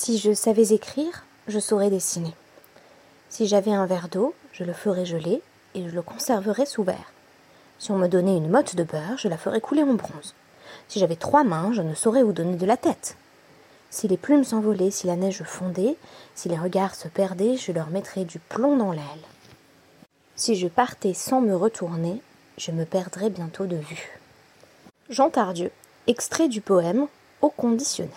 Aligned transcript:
Si 0.00 0.16
je 0.16 0.32
savais 0.32 0.68
écrire, 0.68 1.24
je 1.48 1.58
saurais 1.58 1.90
dessiner. 1.90 2.32
Si 3.30 3.48
j'avais 3.48 3.72
un 3.72 3.84
verre 3.84 4.08
d'eau, 4.08 4.32
je 4.52 4.62
le 4.62 4.72
ferais 4.72 5.04
geler 5.04 5.42
et 5.74 5.88
je 5.88 5.92
le 5.92 6.02
conserverais 6.02 6.66
sous 6.66 6.84
verre. 6.84 7.12
Si 7.80 7.90
on 7.90 7.98
me 7.98 8.06
donnait 8.06 8.36
une 8.36 8.48
motte 8.48 8.76
de 8.76 8.84
beurre, 8.84 9.18
je 9.18 9.26
la 9.26 9.36
ferais 9.36 9.60
couler 9.60 9.82
en 9.82 9.94
bronze. 9.94 10.36
Si 10.86 11.00
j'avais 11.00 11.16
trois 11.16 11.42
mains, 11.42 11.72
je 11.72 11.82
ne 11.82 11.96
saurais 11.96 12.22
où 12.22 12.32
donner 12.32 12.54
de 12.54 12.64
la 12.64 12.76
tête. 12.76 13.16
Si 13.90 14.06
les 14.06 14.16
plumes 14.16 14.44
s'envolaient, 14.44 14.92
si 14.92 15.08
la 15.08 15.16
neige 15.16 15.42
fondait, 15.42 15.96
si 16.36 16.48
les 16.48 16.56
regards 16.56 16.94
se 16.94 17.08
perdaient, 17.08 17.56
je 17.56 17.72
leur 17.72 17.90
mettrais 17.90 18.24
du 18.24 18.38
plomb 18.38 18.76
dans 18.76 18.92
l'aile. 18.92 19.02
Si 20.36 20.54
je 20.54 20.68
partais 20.68 21.12
sans 21.12 21.40
me 21.40 21.56
retourner, 21.56 22.22
je 22.56 22.70
me 22.70 22.84
perdrais 22.84 23.30
bientôt 23.30 23.66
de 23.66 23.76
vue. 23.76 24.20
Jean 25.10 25.28
Tardieu, 25.28 25.72
extrait 26.06 26.46
du 26.46 26.60
poème 26.60 27.08
Au 27.42 27.50
conditionnel. 27.50 28.12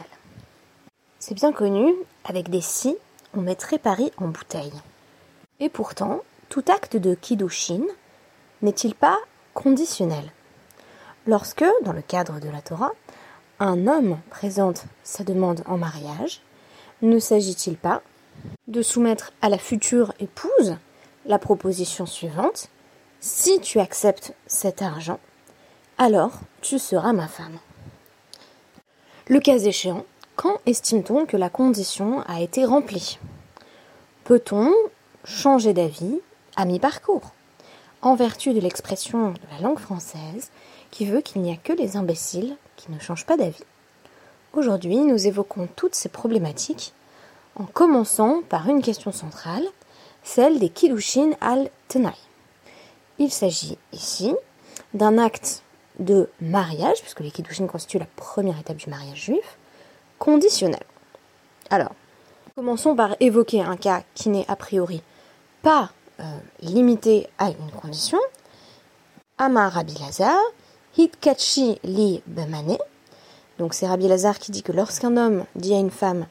C'est 1.22 1.36
bien 1.36 1.54
connu, 1.54 1.94
avec 2.26 2.50
des 2.50 2.62
si, 2.62 2.98
on 3.36 3.42
mettrait 3.42 3.78
Paris 3.78 4.12
en 4.18 4.28
bouteille. 4.28 4.74
Et 5.60 5.70
pourtant, 5.70 6.22
tout 6.50 6.64
acte 6.68 6.98
de 6.98 7.14
Kiddushin 7.14 7.84
n'est-il 8.64 8.96
pas 8.96 9.20
conditionnel? 9.54 10.32
Lorsque, 11.28 11.64
dans 11.84 11.94
le 11.94 12.02
cadre 12.02 12.40
de 12.40 12.50
la 12.50 12.64
Torah, 12.64 12.94
un 13.60 13.86
homme 13.86 14.18
présente 14.32 14.86
sa 15.04 15.24
demande 15.24 15.62
en 15.68 15.78
mariage, 15.78 16.42
ne 17.04 17.20
s'agit-il 17.20 17.78
pas 17.78 18.02
de 18.68 18.82
soumettre 18.82 19.32
à 19.44 19.50
la 19.50 19.60
future 19.60 20.16
épouse 20.20 20.78
la 21.28 21.38
proposition 21.38 22.08
suivante 22.08 22.70
Si 23.20 23.62
tu 23.62 23.80
acceptes 23.80 24.34
cet 24.48 24.82
argent, 24.82 25.20
alors 26.00 26.40
tu 26.62 26.80
seras 26.80 27.14
ma 27.14 27.28
femme. 27.28 27.60
Le 29.28 29.40
cas 29.40 29.60
échéant, 29.60 30.04
quand 30.36 30.58
estime-t-on 30.66 31.26
que 31.26 31.38
la 31.38 31.50
condition 31.50 32.22
a 32.28 32.42
été 32.42 32.66
remplie? 32.66 33.20
Peut-on 34.24 34.74
changer 35.24 35.74
d'avis 35.74 36.20
à 36.56 36.66
mi-parcours? 36.66 37.32
En 38.02 38.16
vertu 38.16 38.54
de 38.54 38.60
l'expression 38.60 39.32
de 39.32 39.40
la 39.52 39.62
langue 39.62 39.80
française 39.80 40.50
qui 40.90 41.06
veut 41.06 41.22
qu'il 41.22 41.42
n'y 41.42 41.54
a 41.54 41.58
que 41.58 41.74
les 41.74 41.96
imbéciles 41.98 42.56
qui 42.76 42.92
ne 42.92 43.00
changent 43.00 43.26
pas 43.26 43.38
d'avis. 43.38 43.64
Aujourd'hui, 44.54 44.98
nous 44.98 45.28
évoquons 45.28 45.68
toutes 45.76 45.96
ces 45.96 46.10
problématiques 46.10 46.94
en 47.56 47.66
commençant 47.66 48.42
par 48.50 48.68
une 48.68 48.82
question 48.82 49.12
centrale, 49.12 49.66
celle 50.24 50.60
des 50.60 50.70
Kiddushin 50.70 51.32
al-Tenai. 51.42 52.16
Il 53.20 53.32
s'agit 53.32 53.78
ici 53.94 54.34
d'un 54.94 55.18
acte 55.18 55.64
de 56.00 56.30
mariage, 56.42 57.02
puisque 57.02 57.20
les 57.20 57.32
Kiddushin 57.32 57.68
constituent 57.68 58.00
la 58.00 58.08
première 58.16 58.60
étape 58.60 58.78
du 58.78 58.90
mariage 58.90 59.26
juif, 59.26 59.58
conditionnel. 60.22 60.84
Alors, 61.72 61.96
commençons 62.56 62.96
par 62.96 63.16
évoquer 63.20 63.64
un 63.64 63.76
cas 63.76 64.04
qui 64.14 64.30
n'est 64.30 64.46
a 64.48 64.56
priori 64.56 65.02
pas 65.64 65.90
euh, 66.20 66.24
limité 66.62 67.28
à 67.40 67.50
une 67.50 67.72
condition. 67.72 68.20
Amar 69.40 69.72
Rabbi 69.74 69.96
Lazar, 70.00 70.38
Hitkachi 70.96 71.80
li 71.84 72.22
bemane. 72.28 72.78
Donc 73.58 73.74
c'est 73.74 73.88
Rabbi 73.88 74.08
Lazar 74.08 74.38
qui 74.38 74.52
dit 74.52 74.62
que 74.62 74.72
lorsqu'un 74.72 75.18
homme 75.18 75.46
dit 75.56 75.74
à 75.74 75.80
une 75.80 75.90
femme 75.90 76.28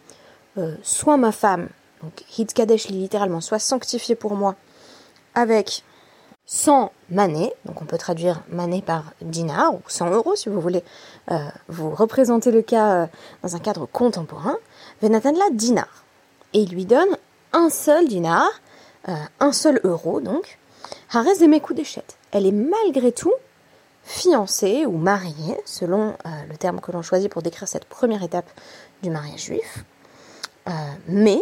euh, 0.56 0.76
Sois 0.84 1.16
ma 1.16 1.32
femme, 1.32 1.68
donc 2.00 2.12
Hitkadesh 2.38 2.88
li 2.88 2.98
littéralement, 2.98 3.40
sois 3.40 3.58
sanctifié 3.58 4.14
pour 4.14 4.36
moi, 4.36 4.54
avec 5.34 5.82
100 6.52 6.90
manées, 7.10 7.52
donc 7.64 7.80
on 7.80 7.84
peut 7.84 7.96
traduire 7.96 8.42
mané 8.48 8.82
par 8.82 9.12
dinar 9.22 9.72
ou 9.72 9.82
100 9.86 10.10
euros 10.10 10.34
si 10.34 10.48
vous 10.48 10.60
voulez 10.60 10.82
euh, 11.30 11.38
vous 11.68 11.94
représenter 11.94 12.50
le 12.50 12.60
cas 12.60 12.92
euh, 12.92 13.06
dans 13.44 13.54
un 13.54 13.60
cadre 13.60 13.86
contemporain, 13.86 14.56
Venatan 15.00 15.32
dinar. 15.52 16.04
Et 16.52 16.62
il 16.62 16.70
lui 16.70 16.86
donne 16.86 17.16
un 17.52 17.70
seul 17.70 18.08
dinar, 18.08 18.48
euh, 19.08 19.14
un 19.38 19.52
seul 19.52 19.80
euro 19.84 20.20
donc, 20.20 20.58
Harez 21.12 21.38
des 21.38 21.60
d'échette. 21.72 22.16
Elle 22.32 22.46
est 22.46 22.52
malgré 22.52 23.12
tout 23.12 23.34
fiancée 24.02 24.86
ou 24.86 24.96
mariée, 24.96 25.56
selon 25.64 26.14
le 26.48 26.56
terme 26.56 26.80
que 26.80 26.90
l'on 26.90 27.02
choisit 27.02 27.30
pour 27.30 27.42
décrire 27.42 27.68
cette 27.68 27.84
première 27.84 28.24
étape 28.24 28.50
du 29.02 29.10
mariage 29.10 29.44
juif, 29.44 29.84
mais 31.06 31.40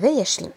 Veyashlim 0.00 0.50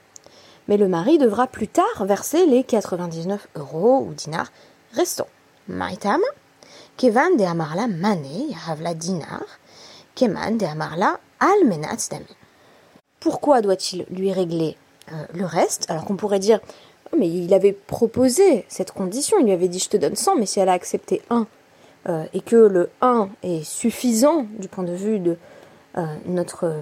mais 0.67 0.77
le 0.77 0.87
mari 0.87 1.17
devra 1.17 1.47
plus 1.47 1.67
tard 1.67 2.05
verser 2.05 2.45
les 2.45 2.63
99 2.63 3.47
euros 3.55 4.05
ou 4.07 4.13
dinars 4.13 4.51
restants. 4.93 5.27
Kevan 6.97 7.35
de 7.37 7.43
Amarla 7.43 7.87
Mané, 7.87 8.49
Yahavla 8.49 8.93
Dinar, 8.93 9.43
Keman 10.15 10.57
de 10.57 10.65
Amarla 10.65 11.19
Almenat. 11.39 12.09
Pourquoi 13.19 13.61
doit-il 13.61 14.05
lui 14.11 14.31
régler 14.31 14.77
euh, 15.11 15.25
le 15.33 15.45
reste? 15.45 15.89
Alors 15.89 16.05
qu'on 16.05 16.15
pourrait 16.15 16.39
dire, 16.39 16.59
oh, 17.11 17.15
mais 17.17 17.29
il 17.29 17.53
avait 17.53 17.73
proposé 17.73 18.65
cette 18.67 18.91
condition, 18.91 19.37
il 19.39 19.45
lui 19.45 19.51
avait 19.51 19.67
dit 19.67 19.79
je 19.79 19.89
te 19.89 19.97
donne 19.97 20.15
100, 20.15 20.35
mais 20.37 20.45
si 20.45 20.59
elle 20.59 20.69
a 20.69 20.73
accepté 20.73 21.21
1, 21.29 21.47
euh, 22.09 22.25
et 22.33 22.41
que 22.41 22.55
le 22.55 22.89
1 23.01 23.29
est 23.43 23.63
suffisant 23.63 24.45
du 24.59 24.67
point 24.67 24.83
de 24.83 24.93
vue 24.93 25.19
de 25.19 25.37
euh, 25.97 26.05
notre 26.25 26.75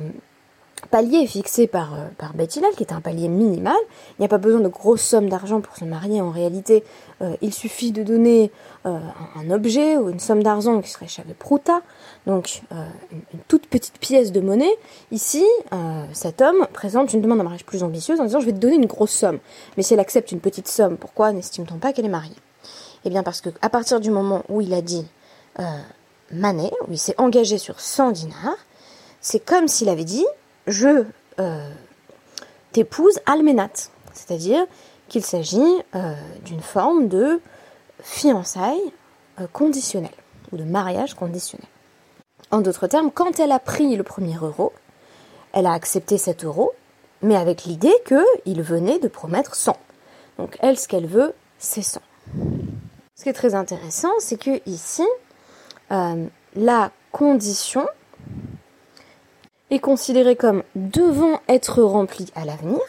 palier 0.88 1.26
fixé 1.28 1.68
par, 1.68 1.94
euh, 1.94 2.08
par 2.18 2.34
qui 2.76 2.84
est 2.84 2.92
un 2.92 3.02
palier 3.02 3.28
minimal. 3.28 3.78
Il 4.18 4.22
n'y 4.22 4.26
a 4.26 4.30
pas 4.30 4.38
besoin 4.38 4.62
de 4.62 4.68
grosses 4.68 5.02
sommes 5.02 5.30
d'argent 5.30 5.62
pour 5.62 5.76
se 5.76 5.86
marier. 5.86 6.22
En 6.22 6.32
réalité, 6.32 6.84
euh, 7.22 7.36
il 7.42 7.54
suffit 7.54 7.92
de 7.92 8.04
donner 8.04 8.52
euh, 8.86 8.98
un, 9.36 9.52
objet 9.52 9.98
ou 9.98 10.10
une 10.10 10.20
somme 10.20 10.44
d'argent 10.44 10.82
qui 10.82 10.90
serait 10.90 11.08
chave 11.08 11.26
prouta, 11.38 11.82
donc 12.26 12.62
une, 13.12 13.40
toute 13.48 13.68
petite 13.68 14.00
pièce 14.00 14.32
de 14.32 14.42
monnaie. 14.42 14.78
Ici, 15.12 15.46
cet 16.14 16.42
homme 16.42 16.68
présente 16.74 17.14
une 17.14 17.22
demande 17.22 17.42
en 17.42 17.44
mariage 17.44 17.66
plus 17.66 17.84
ambitieuse 17.84 18.20
en 18.20 18.26
disant 18.26 18.40
je 18.40 18.46
vais 18.46 18.54
te 18.54 18.58
donner 18.58 18.76
une 18.76 18.86
grosse 18.86 19.12
somme. 19.12 19.40
Mais 19.76 19.84
si 19.84 19.94
elle 19.94 20.00
accepte 20.00 20.32
une 20.32 20.40
petite 20.40 20.68
somme, 20.68 20.98
pourquoi 20.98 21.32
n'estime-t-on 21.32 21.78
pas 21.78 21.94
qu'elle 21.94 22.06
est 22.06 22.10
mariée? 22.10 22.36
Eh 23.06 23.10
bien 23.10 23.24
parce 23.24 23.42
que 23.42 23.50
à 23.62 23.70
partir 23.70 24.00
du 24.00 24.12
moment 24.12 24.44
où 24.50 24.62
il 24.62 24.74
a 24.74 24.82
dit 24.82 25.06
mané, 26.32 26.72
où 26.88 26.92
il 26.92 27.00
s'est 27.00 27.16
engagé 27.18 27.58
sur 27.58 27.80
100 27.80 28.12
dinars, 28.12 28.58
c'est 29.22 29.44
comme 29.44 29.68
s'il 29.68 29.90
avait 29.90 30.06
dit 30.06 30.26
je 30.70 31.04
euh, 31.40 31.70
t'épouse 32.72 33.20
almenat, 33.26 33.90
c'est-à-dire 34.14 34.66
qu'il 35.08 35.26
s'agit 35.26 35.82
euh, 35.96 36.14
d'une 36.46 36.62
forme 36.62 37.08
de 37.08 37.42
fiançailles 38.02 38.94
euh, 39.40 39.48
conditionnelle 39.52 40.12
ou 40.52 40.58
de 40.58 40.64
mariage 40.64 41.16
conditionnel. 41.16 41.68
En 42.52 42.62
d'autres 42.62 42.88
termes, 42.88 43.12
quand 43.12 43.40
elle 43.40 43.52
a 43.52 43.60
pris 43.60 43.96
le 43.96 44.04
premier 44.04 44.36
euro, 44.36 44.74
elle 45.54 45.66
a 45.66 45.74
accepté 45.74 46.18
cet 46.18 46.44
euro, 46.46 46.74
mais 47.22 47.36
avec 47.36 47.66
l'idée 47.66 47.94
qu'il 48.06 48.62
venait 48.62 49.00
de 49.00 49.08
promettre 49.08 49.56
100. 49.56 49.76
Donc 50.38 50.58
elle, 50.62 50.78
ce 50.78 50.88
qu'elle 50.88 51.08
veut, 51.08 51.34
c'est 51.58 51.82
100. 51.82 52.00
Ce 53.16 53.24
qui 53.24 53.30
est 53.30 53.34
très 53.34 53.56
intéressant, 53.56 54.12
c'est 54.20 54.38
que 54.38 54.62
ici, 54.66 55.06
la 55.90 56.92
condition 57.12 57.86
est 59.72 59.80
considérée 59.80 60.36
comme 60.36 60.64
devant 60.76 61.40
être 61.48 61.82
remplie 61.82 62.32
à 62.36 62.46
l'avenir, 62.46 62.80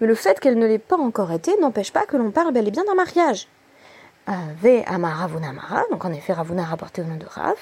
mais 0.00 0.06
le 0.06 0.14
fait 0.14 0.40
qu'elle 0.40 0.58
ne 0.58 0.66
l'ait 0.66 0.78
pas 0.78 0.96
encore 0.96 1.32
été 1.32 1.56
n'empêche 1.60 1.92
pas 1.92 2.06
que 2.06 2.16
l'on 2.16 2.30
parle 2.30 2.52
bel 2.52 2.68
et 2.68 2.70
bien 2.70 2.84
d'un 2.84 2.94
mariage. 2.94 3.48
Ve 4.26 4.82
Amara 4.86 5.28
Mara, 5.28 5.84
donc 5.90 6.04
en 6.04 6.12
effet 6.12 6.32
Ravuna 6.32 6.64
rapporté 6.64 7.00
au 7.00 7.04
nom 7.04 7.16
de 7.16 7.26
Rav, 7.26 7.54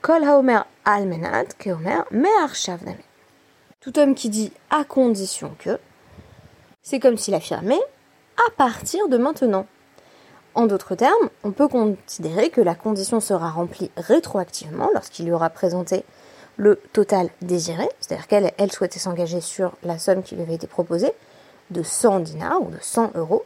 Kol 0.00 0.22
Haomer 0.22 0.60
Almenat, 0.84 1.46
Keomer 1.58 2.02
Me'ar 2.12 2.54
Shavname. 2.54 2.94
Tout 3.80 3.98
homme 3.98 4.14
qui 4.14 4.28
dit 4.28 4.52
à 4.70 4.84
condition 4.84 5.56
que, 5.58 5.78
c'est 6.82 7.00
comme 7.00 7.16
s'il 7.16 7.34
affirmait 7.34 7.82
à 8.46 8.50
partir 8.52 9.08
de 9.08 9.16
maintenant. 9.16 9.66
En 10.54 10.66
d'autres 10.66 10.94
termes, 10.94 11.30
on 11.42 11.50
peut 11.50 11.66
considérer 11.66 12.50
que 12.50 12.60
la 12.60 12.76
condition 12.76 13.18
sera 13.18 13.50
remplie 13.50 13.90
rétroactivement 13.96 14.88
lorsqu'il 14.94 15.26
y 15.26 15.32
aura 15.32 15.50
présenté 15.50 16.04
le 16.56 16.76
total 16.92 17.30
désiré, 17.42 17.88
c'est-à-dire 18.00 18.26
qu'elle 18.26 18.52
elle 18.58 18.72
souhaitait 18.72 18.98
s'engager 18.98 19.40
sur 19.40 19.72
la 19.82 19.98
somme 19.98 20.22
qui 20.22 20.34
lui 20.34 20.42
avait 20.42 20.54
été 20.54 20.66
proposée, 20.66 21.12
de 21.70 21.82
100 21.82 22.20
dinars 22.20 22.62
ou 22.62 22.70
de 22.70 22.78
100 22.80 23.12
euros, 23.16 23.44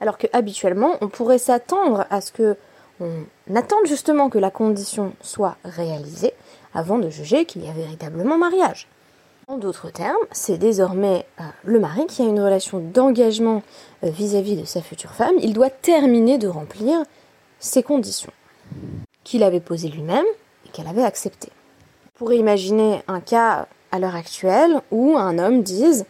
alors 0.00 0.18
que 0.18 0.26
habituellement 0.32 0.96
on 1.00 1.08
pourrait 1.08 1.38
s'attendre 1.38 2.06
à 2.10 2.20
ce 2.20 2.32
que 2.32 2.56
on 3.00 3.24
attende 3.56 3.86
justement 3.86 4.30
que 4.30 4.38
la 4.38 4.50
condition 4.50 5.14
soit 5.20 5.56
réalisée 5.64 6.32
avant 6.74 6.98
de 6.98 7.10
juger 7.10 7.44
qu'il 7.44 7.64
y 7.64 7.68
a 7.68 7.72
véritablement 7.72 8.38
mariage. 8.38 8.88
En 9.48 9.58
d'autres 9.58 9.90
termes, 9.90 10.16
c'est 10.32 10.56
désormais 10.56 11.26
euh, 11.40 11.44
le 11.64 11.78
mari 11.78 12.06
qui 12.06 12.22
a 12.22 12.24
une 12.24 12.40
relation 12.40 12.78
d'engagement 12.78 13.62
euh, 14.04 14.10
vis-à-vis 14.10 14.56
de 14.56 14.64
sa 14.64 14.80
future 14.80 15.10
femme. 15.10 15.34
Il 15.40 15.52
doit 15.52 15.70
terminer 15.70 16.38
de 16.38 16.48
remplir 16.48 17.02
ces 17.58 17.82
conditions 17.82 18.32
qu'il 19.22 19.42
avait 19.42 19.60
posées 19.60 19.88
lui-même 19.88 20.24
et 20.64 20.68
qu'elle 20.70 20.86
avait 20.86 21.04
acceptées 21.04 21.52
pourrait 22.14 22.36
imaginer 22.36 23.02
un 23.08 23.20
cas 23.20 23.66
à 23.90 23.98
l'heure 23.98 24.14
actuelle 24.14 24.80
où 24.90 25.16
un 25.16 25.38
homme 25.38 25.62
dise 25.62 26.06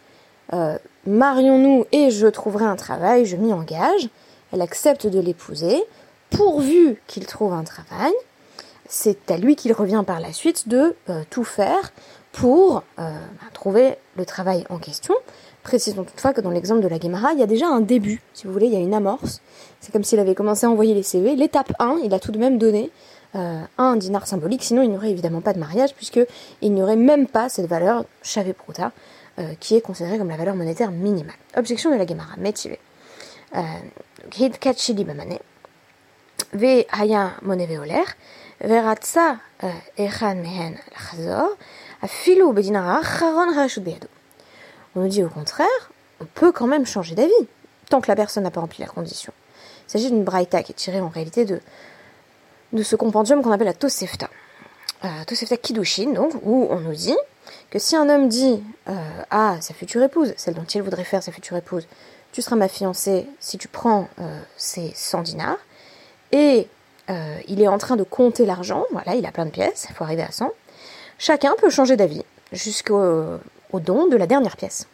euh, 0.53 0.77
Marions-nous 1.07 1.85
et 1.91 2.11
je 2.11 2.27
trouverai 2.27 2.65
un 2.65 2.75
travail, 2.75 3.25
je 3.25 3.35
m'y 3.35 3.53
engage. 3.53 4.09
Elle 4.51 4.61
accepte 4.61 5.07
de 5.07 5.19
l'épouser, 5.19 5.83
pourvu 6.29 7.01
qu'il 7.07 7.25
trouve 7.25 7.53
un 7.53 7.63
travail. 7.63 8.13
C'est 8.87 9.31
à 9.31 9.37
lui 9.37 9.55
qu'il 9.55 9.73
revient 9.73 10.03
par 10.05 10.19
la 10.19 10.31
suite 10.31 10.67
de 10.67 10.95
euh, 11.09 11.23
tout 11.31 11.43
faire 11.43 11.91
pour 12.31 12.77
euh, 12.77 12.81
bah, 12.97 13.47
trouver 13.53 13.95
le 14.15 14.25
travail 14.25 14.63
en 14.69 14.77
question. 14.77 15.15
Précisons 15.63 16.03
toutefois 16.03 16.33
que 16.33 16.41
dans 16.41 16.51
l'exemple 16.51 16.81
de 16.81 16.87
la 16.87 16.99
Guémara, 16.99 17.33
il 17.33 17.39
y 17.39 17.43
a 17.43 17.47
déjà 17.47 17.67
un 17.67 17.81
début, 17.81 18.21
si 18.33 18.45
vous 18.45 18.53
voulez, 18.53 18.67
il 18.67 18.73
y 18.73 18.77
a 18.77 18.79
une 18.79 18.93
amorce. 18.93 19.41
C'est 19.79 19.91
comme 19.91 20.03
s'il 20.03 20.19
avait 20.19 20.35
commencé 20.35 20.67
à 20.67 20.69
envoyer 20.69 20.93
les 20.93 21.01
CV. 21.01 21.35
L'étape 21.35 21.73
1, 21.79 22.01
il 22.03 22.13
a 22.13 22.19
tout 22.19 22.31
de 22.31 22.37
même 22.37 22.59
donné 22.59 22.91
euh, 23.35 23.61
un 23.77 23.95
dinar 23.95 24.27
symbolique, 24.27 24.63
sinon 24.63 24.81
il 24.81 24.89
n'y 24.89 24.97
aurait 24.97 25.11
évidemment 25.11 25.41
pas 25.41 25.53
de 25.53 25.59
mariage, 25.59 25.93
puisqu'il 25.93 26.73
n'y 26.73 26.81
aurait 26.81 26.95
même 26.95 27.27
pas 27.27 27.49
cette 27.49 27.67
valeur 27.67 28.05
chave 28.21 28.53
pruta, 28.53 28.91
euh, 29.39 29.53
qui 29.59 29.75
est 29.75 29.81
considérée 29.81 30.17
comme 30.17 30.29
la 30.29 30.37
valeur 30.37 30.55
monétaire 30.55 30.91
minimale. 30.91 31.35
Objection 31.57 31.91
de 31.91 31.97
la 31.97 32.07
Gemara, 32.07 32.35
métivé. 32.37 32.79
Hid 34.37 34.57
kachili 34.59 35.03
bamane, 35.03 35.39
ve 36.53 36.85
haya 36.91 37.31
mone 37.41 37.65
veoler, 37.65 38.03
veratsa 38.59 39.37
echan 39.97 40.35
mehen 40.35 40.75
lachazor, 40.91 41.55
afilu 42.01 42.51
bedinar 42.53 42.97
acharon 42.97 43.53
rashut 43.53 43.81
beado. 43.81 44.07
On 44.95 45.01
nous 45.01 45.07
dit 45.07 45.23
au 45.23 45.29
contraire, 45.29 45.91
on 46.21 46.25
peut 46.25 46.51
quand 46.51 46.67
même 46.67 46.85
changer 46.85 47.15
d'avis, 47.15 47.31
tant 47.89 48.01
que 48.01 48.07
la 48.07 48.15
personne 48.15 48.43
n'a 48.43 48.51
pas 48.51 48.61
rempli 48.61 48.81
la 48.81 48.87
condition. 48.87 49.33
Il 49.87 49.91
s'agit 49.91 50.09
d'une 50.09 50.23
braïta 50.23 50.63
qui 50.63 50.71
est 50.71 50.75
tirée 50.75 51.01
en 51.01 51.09
réalité 51.09 51.45
de 51.45 51.61
de 52.75 52.83
ce 52.83 52.95
compendium 52.95 53.41
qu'on 53.41 53.51
appelle 53.51 53.67
la 53.67 53.73
Tosefta. 53.73 54.29
Euh, 55.03 55.07
Tosefta 55.27 55.57
Kiddushin, 55.57 56.13
donc, 56.13 56.33
où 56.43 56.67
on 56.69 56.79
nous 56.79 56.93
dit 56.93 57.17
que 57.69 57.79
si 57.79 57.95
un 57.95 58.09
homme 58.09 58.27
dit 58.27 58.63
euh, 58.89 58.93
à 59.29 59.59
sa 59.61 59.73
future 59.73 60.01
épouse, 60.03 60.33
celle 60.37 60.53
dont 60.53 60.63
il 60.63 60.81
voudrait 60.81 61.03
faire 61.03 61.23
sa 61.23 61.31
future 61.31 61.57
épouse, 61.57 61.87
tu 62.31 62.41
seras 62.41 62.55
ma 62.55 62.67
fiancée 62.67 63.27
si 63.39 63.57
tu 63.57 63.67
prends 63.67 64.07
euh, 64.19 64.39
ces 64.57 64.91
100 64.93 65.23
dinars, 65.23 65.57
et 66.31 66.67
euh, 67.09 67.37
il 67.47 67.61
est 67.61 67.67
en 67.67 67.77
train 67.77 67.95
de 67.95 68.03
compter 68.03 68.45
l'argent, 68.45 68.85
voilà, 68.91 69.15
il 69.15 69.25
a 69.25 69.31
plein 69.31 69.45
de 69.45 69.51
pièces, 69.51 69.87
il 69.89 69.95
faut 69.95 70.03
arriver 70.03 70.23
à 70.23 70.31
100, 70.31 70.51
chacun 71.17 71.53
peut 71.59 71.69
changer 71.69 71.95
d'avis 71.95 72.23
jusqu'au 72.51 73.01
au 73.71 73.79
don 73.79 74.07
de 74.07 74.15
la 74.15 74.27
dernière 74.27 74.57
pièce. 74.57 74.87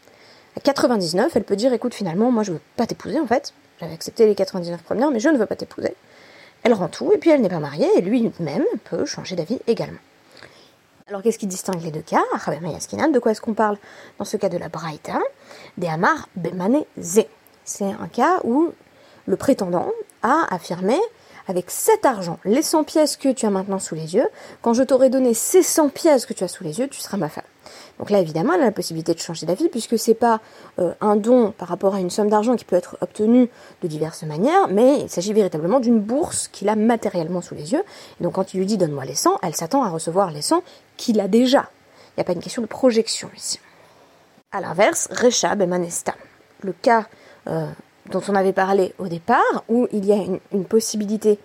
À 0.57 0.59
99, 0.59 1.35
elle 1.35 1.43
peut 1.43 1.55
dire 1.55 1.73
écoute, 1.73 1.93
finalement, 1.93 2.31
moi 2.31 2.43
je 2.43 2.53
veux 2.53 2.61
pas 2.75 2.85
t'épouser 2.85 3.19
en 3.19 3.27
fait, 3.27 3.53
j'avais 3.79 3.93
accepté 3.93 4.25
les 4.25 4.35
99 4.35 4.81
premières, 4.81 5.11
mais 5.11 5.19
je 5.19 5.29
ne 5.29 5.37
veux 5.37 5.45
pas 5.45 5.55
t'épouser. 5.55 5.95
Elle 6.63 6.73
rend 6.73 6.87
tout, 6.87 7.11
et 7.13 7.17
puis 7.17 7.29
elle 7.29 7.41
n'est 7.41 7.49
pas 7.49 7.59
mariée, 7.59 7.89
et 7.97 8.01
lui-même 8.01 8.65
peut 8.83 9.05
changer 9.05 9.35
d'avis 9.35 9.59
également. 9.67 9.99
Alors 11.07 11.23
qu'est-ce 11.23 11.39
qui 11.39 11.47
distingue 11.47 11.83
les 11.83 11.91
deux 11.91 12.01
cas? 12.01 12.21
De 12.31 13.19
quoi 13.19 13.31
est-ce 13.31 13.41
qu'on 13.41 13.53
parle 13.53 13.77
dans 14.17 14.25
ce 14.25 14.37
cas 14.37 14.47
de 14.47 14.57
la 14.57 14.69
Braïta? 14.69 15.19
Des 15.77 15.87
Amar 15.87 16.29
Bemane 16.35 16.83
Ze. 16.99 17.21
C'est 17.65 17.91
un 17.91 18.07
cas 18.07 18.39
où 18.43 18.71
le 19.25 19.35
prétendant 19.35 19.91
a 20.23 20.45
affirmé 20.53 20.97
avec 21.47 21.71
cet 21.71 22.05
argent, 22.05 22.39
les 22.45 22.61
100 22.61 22.83
pièces 22.85 23.17
que 23.17 23.29
tu 23.29 23.45
as 23.45 23.49
maintenant 23.49 23.79
sous 23.79 23.95
les 23.95 24.15
yeux, 24.15 24.27
quand 24.61 24.73
je 24.73 24.83
t'aurai 24.83 25.09
donné 25.09 25.33
ces 25.33 25.63
100 25.63 25.89
pièces 25.89 26.25
que 26.25 26.33
tu 26.33 26.43
as 26.43 26.47
sous 26.47 26.63
les 26.63 26.79
yeux, 26.79 26.87
tu 26.87 27.01
seras 27.01 27.17
ma 27.17 27.29
femme. 27.29 27.43
Donc 27.99 28.09
là, 28.09 28.19
évidemment, 28.19 28.53
elle 28.53 28.61
a 28.61 28.65
la 28.65 28.71
possibilité 28.71 29.13
de 29.13 29.19
changer 29.19 29.45
d'avis, 29.45 29.69
puisque 29.69 29.97
c'est 29.97 30.13
pas 30.13 30.39
euh, 30.79 30.93
un 31.01 31.15
don 31.15 31.53
par 31.57 31.67
rapport 31.67 31.95
à 31.95 31.99
une 31.99 32.09
somme 32.09 32.29
d'argent 32.29 32.55
qui 32.55 32.65
peut 32.65 32.75
être 32.75 32.97
obtenue 33.01 33.49
de 33.81 33.87
diverses 33.87 34.23
manières, 34.23 34.67
mais 34.69 35.01
il 35.01 35.09
s'agit 35.09 35.33
véritablement 35.33 35.79
d'une 35.79 35.99
bourse 35.99 36.47
qu'il 36.47 36.69
a 36.69 36.75
matériellement 36.75 37.41
sous 37.41 37.55
les 37.55 37.73
yeux. 37.73 37.83
Et 38.19 38.23
donc 38.23 38.33
quand 38.33 38.53
il 38.53 38.57
lui 38.57 38.65
dit 38.65 38.77
donne-moi 38.77 39.05
les 39.05 39.15
100, 39.15 39.39
elle 39.43 39.55
s'attend 39.55 39.83
à 39.83 39.89
recevoir 39.89 40.31
les 40.31 40.41
100 40.41 40.63
qu'il 40.97 41.19
a 41.19 41.27
déjà. 41.27 41.69
Il 42.09 42.19
n'y 42.19 42.21
a 42.21 42.23
pas 42.25 42.33
une 42.33 42.41
question 42.41 42.61
de 42.61 42.67
projection 42.67 43.29
ici. 43.35 43.59
À 44.51 44.59
l'inverse, 44.59 45.07
Rechab 45.11 45.61
et 45.61 45.65
Manesta, 45.65 46.13
le 46.61 46.73
cas 46.73 47.05
euh, 47.47 47.67
dont 48.09 48.21
on 48.27 48.35
avait 48.35 48.53
parlé 48.53 48.93
au 48.99 49.07
départ, 49.07 49.63
où 49.69 49.87
il 49.91 50.05
y 50.05 50.11
a 50.11 50.17
une, 50.51 50.65
possibilité 50.65 51.39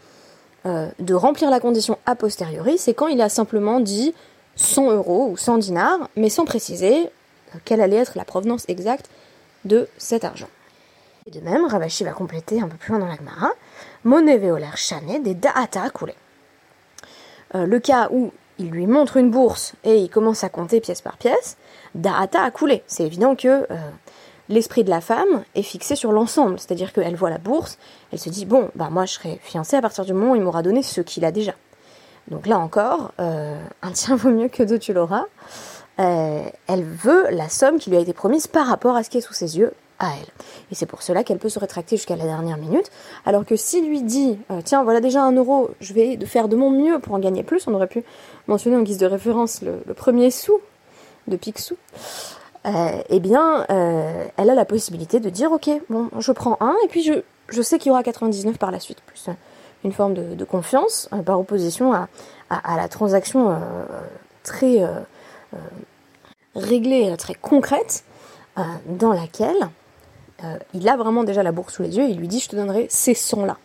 euh, 0.64 0.88
de 0.98 1.14
remplir 1.14 1.50
la 1.50 1.60
condition 1.60 1.98
a 2.06 2.14
posteriori, 2.14 2.78
c'est 2.78 2.94
quand 2.94 3.06
il 3.06 3.20
a 3.20 3.28
simplement 3.28 3.78
dit 3.78 4.14
100 4.56 4.90
euros 4.90 5.28
ou 5.30 5.36
100 5.36 5.58
dinars, 5.58 6.08
mais 6.16 6.28
sans 6.28 6.44
préciser 6.44 7.10
quelle 7.64 7.80
allait 7.80 7.96
être 7.96 8.16
la 8.16 8.24
provenance 8.24 8.64
exacte 8.68 9.08
de 9.64 9.88
cet 9.98 10.24
argent. 10.24 10.48
Et 11.26 11.30
de 11.30 11.40
même, 11.40 11.66
Ravashi 11.66 12.04
va 12.04 12.12
compléter 12.12 12.60
un 12.60 12.68
peu 12.68 12.76
plus 12.76 12.90
loin 12.90 13.00
dans 13.00 13.06
la 13.06 13.16
Gemara, 13.16 13.50
monnaie 14.04 14.40
chané 14.76 15.18
des 15.18 15.34
da'ata 15.34 15.82
à 15.82 15.90
couler. 15.90 16.14
Euh, 17.54 17.66
le 17.66 17.80
cas 17.80 18.08
où 18.12 18.32
il 18.58 18.70
lui 18.70 18.86
montre 18.86 19.16
une 19.16 19.30
bourse 19.30 19.74
et 19.84 19.98
il 19.98 20.08
commence 20.08 20.44
à 20.44 20.48
compter 20.48 20.80
pièce 20.80 21.00
par 21.00 21.16
pièce, 21.16 21.56
da'ata 21.94 22.42
a 22.42 22.50
coulé. 22.50 22.82
C'est 22.86 23.04
évident 23.04 23.34
que 23.34 23.66
euh, 23.70 23.90
l'esprit 24.48 24.84
de 24.84 24.90
la 24.90 25.00
femme 25.00 25.44
est 25.54 25.62
fixé 25.62 25.96
sur 25.96 26.12
l'ensemble, 26.12 26.58
c'est-à-dire 26.58 26.92
qu'elle 26.92 27.16
voit 27.16 27.30
la 27.30 27.38
bourse, 27.38 27.78
elle 28.12 28.18
se 28.18 28.28
dit 28.28 28.46
bon, 28.46 28.70
bah 28.74 28.88
moi 28.90 29.04
je 29.04 29.14
serai 29.14 29.40
fiancée 29.42 29.76
à 29.76 29.82
partir 29.82 30.04
du 30.04 30.12
moment 30.12 30.32
où 30.32 30.36
il 30.36 30.42
m'aura 30.42 30.62
donné 30.62 30.82
ce 30.82 31.00
qu'il 31.00 31.24
a 31.24 31.32
déjà. 31.32 31.54
Donc 32.28 32.46
là 32.46 32.58
encore, 32.58 33.12
euh, 33.20 33.56
un 33.82 33.92
tien 33.92 34.16
vaut 34.16 34.30
mieux 34.30 34.48
que 34.48 34.62
deux, 34.62 34.78
tu 34.78 34.92
l'auras. 34.92 35.24
Euh, 35.98 36.42
elle 36.66 36.84
veut 36.84 37.30
la 37.30 37.48
somme 37.48 37.78
qui 37.78 37.90
lui 37.90 37.96
a 37.96 38.00
été 38.00 38.12
promise 38.12 38.46
par 38.46 38.66
rapport 38.66 38.96
à 38.96 39.02
ce 39.02 39.10
qui 39.10 39.18
est 39.18 39.22
sous 39.22 39.32
ses 39.32 39.58
yeux 39.58 39.72
à 39.98 40.08
elle. 40.08 40.26
Et 40.70 40.74
c'est 40.74 40.84
pour 40.84 41.02
cela 41.02 41.24
qu'elle 41.24 41.38
peut 41.38 41.48
se 41.48 41.58
rétracter 41.58 41.96
jusqu'à 41.96 42.16
la 42.16 42.24
dernière 42.24 42.58
minute. 42.58 42.90
Alors 43.24 43.46
que 43.46 43.56
s'il 43.56 43.88
lui 43.88 44.02
dit, 44.02 44.38
euh, 44.50 44.60
tiens, 44.62 44.84
voilà 44.84 45.00
déjà 45.00 45.22
un 45.22 45.32
euro, 45.32 45.70
je 45.80 45.94
vais 45.94 46.18
faire 46.26 46.48
de 46.48 46.56
mon 46.56 46.70
mieux 46.70 46.98
pour 46.98 47.14
en 47.14 47.18
gagner 47.18 47.42
plus, 47.42 47.66
on 47.66 47.74
aurait 47.74 47.86
pu 47.86 48.04
mentionner 48.46 48.76
en 48.76 48.82
guise 48.82 48.98
de 48.98 49.06
référence 49.06 49.62
le, 49.62 49.94
premier 49.94 50.30
sou 50.30 50.60
de 51.28 51.36
Picsou, 51.36 51.76
eh 52.64 53.20
bien, 53.20 53.64
elle 53.68 54.50
a 54.50 54.54
la 54.54 54.64
possibilité 54.64 55.18
de 55.18 55.30
dire, 55.30 55.50
ok, 55.50 55.70
bon, 55.88 56.10
je 56.18 56.30
prends 56.32 56.56
un, 56.60 56.74
et 56.84 56.88
puis 56.88 57.02
je, 57.02 57.14
je 57.48 57.62
sais 57.62 57.78
qu'il 57.78 57.88
y 57.88 57.90
aura 57.90 58.02
99 58.02 58.58
par 58.58 58.70
la 58.70 58.80
suite, 58.80 59.00
plus 59.06 59.28
une 59.86 59.92
forme 59.92 60.14
de, 60.14 60.44
confiance 60.44 61.08
euh, 61.12 61.22
par 61.22 61.40
opposition 61.40 61.92
à, 61.92 62.08
la 62.50 62.88
transaction 62.88 63.50
euh, 63.50 63.54
très 64.42 64.82
euh, 64.82 65.00
réglée, 66.54 67.14
très 67.16 67.34
concrète, 67.34 68.04
dans 68.86 69.12
laquelle 69.12 69.68
il 70.72 70.88
a 70.88 70.96
vraiment 70.96 71.24
déjà 71.24 71.42
la 71.42 71.52
bourse 71.52 71.74
sous 71.74 71.82
les 71.82 71.98
yeux 71.98 72.04
et 72.04 72.08
il 72.08 72.18
lui 72.18 72.26
dit 72.26 72.40
je 72.40 72.48
te 72.48 72.56
donnerai 72.56 72.86
ces 72.88 73.12
100 73.12 73.44
là. 73.44 73.58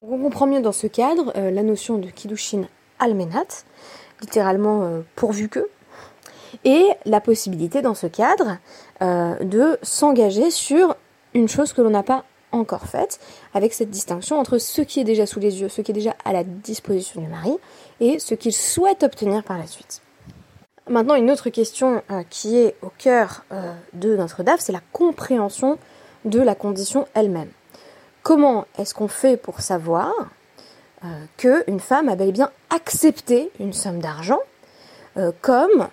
On 0.00 0.16
comprend 0.18 0.46
mieux 0.46 0.62
dans 0.62 0.72
ce 0.72 0.86
cadre 0.86 1.34
la 1.34 1.62
notion 1.62 1.98
de 1.98 2.08
Kiddushin 2.08 2.62
almenat, 2.98 3.64
littéralement 4.22 5.02
pourvu 5.16 5.50
que, 5.50 5.68
et 6.64 6.86
la 7.04 7.20
possibilité 7.20 7.82
dans 7.82 7.94
ce 7.94 8.06
cadre 8.06 8.56
de 9.02 9.78
s'engager 9.82 10.50
sur 10.50 10.96
une 11.34 11.48
chose 11.48 11.74
que 11.74 11.82
l'on 11.82 11.90
n'a 11.90 12.02
pas 12.02 12.24
encore 12.52 12.86
faite, 12.86 13.20
avec 13.54 13.72
cette 13.72 13.90
distinction 13.90 14.38
entre 14.38 14.58
ce 14.58 14.82
qui 14.82 15.00
est 15.00 15.04
déjà 15.04 15.26
sous 15.26 15.40
les 15.40 15.60
yeux, 15.60 15.68
ce 15.68 15.82
qui 15.82 15.90
est 15.90 15.94
déjà 15.94 16.14
à 16.24 16.32
la 16.32 16.44
disposition 16.44 17.20
du 17.20 17.28
mari, 17.28 17.56
et 18.00 18.18
ce 18.18 18.34
qu'il 18.34 18.52
souhaite 18.52 19.02
obtenir 19.02 19.42
par 19.42 19.58
la 19.58 19.66
suite. 19.66 20.02
Maintenant, 20.88 21.14
une 21.14 21.30
autre 21.30 21.50
question 21.50 22.02
euh, 22.10 22.22
qui 22.28 22.56
est 22.56 22.74
au 22.82 22.90
cœur 22.98 23.44
euh, 23.52 23.72
de 23.92 24.16
notre 24.16 24.42
DAF, 24.42 24.60
c'est 24.60 24.72
la 24.72 24.82
compréhension 24.92 25.78
de 26.24 26.40
la 26.40 26.56
condition 26.56 27.06
elle-même. 27.14 27.50
Comment 28.22 28.66
est-ce 28.76 28.92
qu'on 28.92 29.08
fait 29.08 29.36
pour 29.36 29.60
savoir 29.60 30.12
euh, 31.04 31.08
qu'une 31.36 31.80
femme 31.80 32.08
a 32.08 32.16
bel 32.16 32.30
et 32.30 32.32
bien 32.32 32.50
accepté 32.70 33.50
une 33.60 33.72
somme 33.72 34.00
d'argent 34.00 34.40
comme 35.42 35.88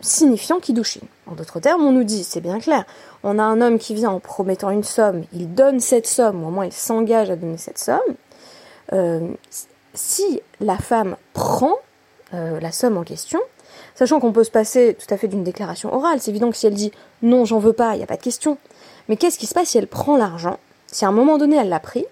signifiant 0.00 0.60
Kiddushin. 0.60 1.00
En 1.26 1.34
d'autres 1.34 1.60
termes, 1.60 1.82
on 1.82 1.92
nous 1.92 2.04
dit, 2.04 2.24
c'est 2.24 2.40
bien 2.40 2.58
clair, 2.58 2.84
on 3.22 3.38
a 3.38 3.42
un 3.42 3.60
homme 3.60 3.78
qui 3.78 3.94
vient 3.94 4.10
en 4.10 4.20
promettant 4.20 4.70
une 4.70 4.84
somme, 4.84 5.24
il 5.32 5.54
donne 5.54 5.80
cette 5.80 6.06
somme, 6.06 6.44
ou 6.44 6.48
au 6.48 6.50
moins 6.50 6.66
il 6.66 6.72
s'engage 6.72 7.30
à 7.30 7.36
donner 7.36 7.58
cette 7.58 7.78
somme. 7.78 7.98
Euh, 8.92 9.28
si 9.94 10.40
la 10.60 10.78
femme 10.78 11.16
prend 11.32 11.74
euh, 12.34 12.60
la 12.60 12.72
somme 12.72 12.96
en 12.96 13.02
question, 13.02 13.40
sachant 13.94 14.20
qu'on 14.20 14.32
peut 14.32 14.44
se 14.44 14.50
passer 14.50 14.96
tout 14.98 15.12
à 15.12 15.16
fait 15.16 15.28
d'une 15.28 15.44
déclaration 15.44 15.92
orale, 15.92 16.20
c'est 16.20 16.30
évident 16.30 16.50
que 16.50 16.56
si 16.56 16.66
elle 16.66 16.74
dit 16.74 16.92
non, 17.22 17.44
j'en 17.44 17.58
veux 17.58 17.72
pas, 17.72 17.94
il 17.94 17.98
n'y 17.98 18.04
a 18.04 18.06
pas 18.06 18.16
de 18.16 18.22
question. 18.22 18.58
Mais 19.08 19.16
qu'est-ce 19.16 19.38
qui 19.38 19.46
se 19.46 19.54
passe 19.54 19.70
si 19.70 19.78
elle 19.78 19.88
prend 19.88 20.16
l'argent, 20.16 20.58
si 20.86 21.04
à 21.04 21.08
un 21.08 21.12
moment 21.12 21.38
donné 21.38 21.56
elle 21.56 21.68
l'a 21.68 21.80
pris, 21.80 22.06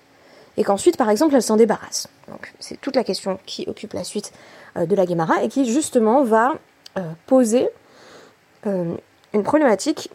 et 0.57 0.65
qu'ensuite, 0.65 0.97
par 0.97 1.11
exemple, 1.11 1.35
elle 1.35 1.43
s'en 1.43 1.57
débarrasse? 1.57 2.09
Donc, 2.29 2.53
c'est 2.61 2.81
toute 2.81 2.97
la 2.97 3.05
question 3.05 3.39
qui 3.47 3.67
occupe 3.69 3.93
la 3.93 4.05
suite 4.05 4.33
euh, 4.77 4.87
de 4.87 4.97
la 4.97 5.05
Guémara 5.05 5.43
et 5.43 5.49
qui 5.49 5.71
justement 5.71 6.25
va 6.25 6.55
poser 7.27 7.69
une 8.65 9.43
problématique 9.43 10.11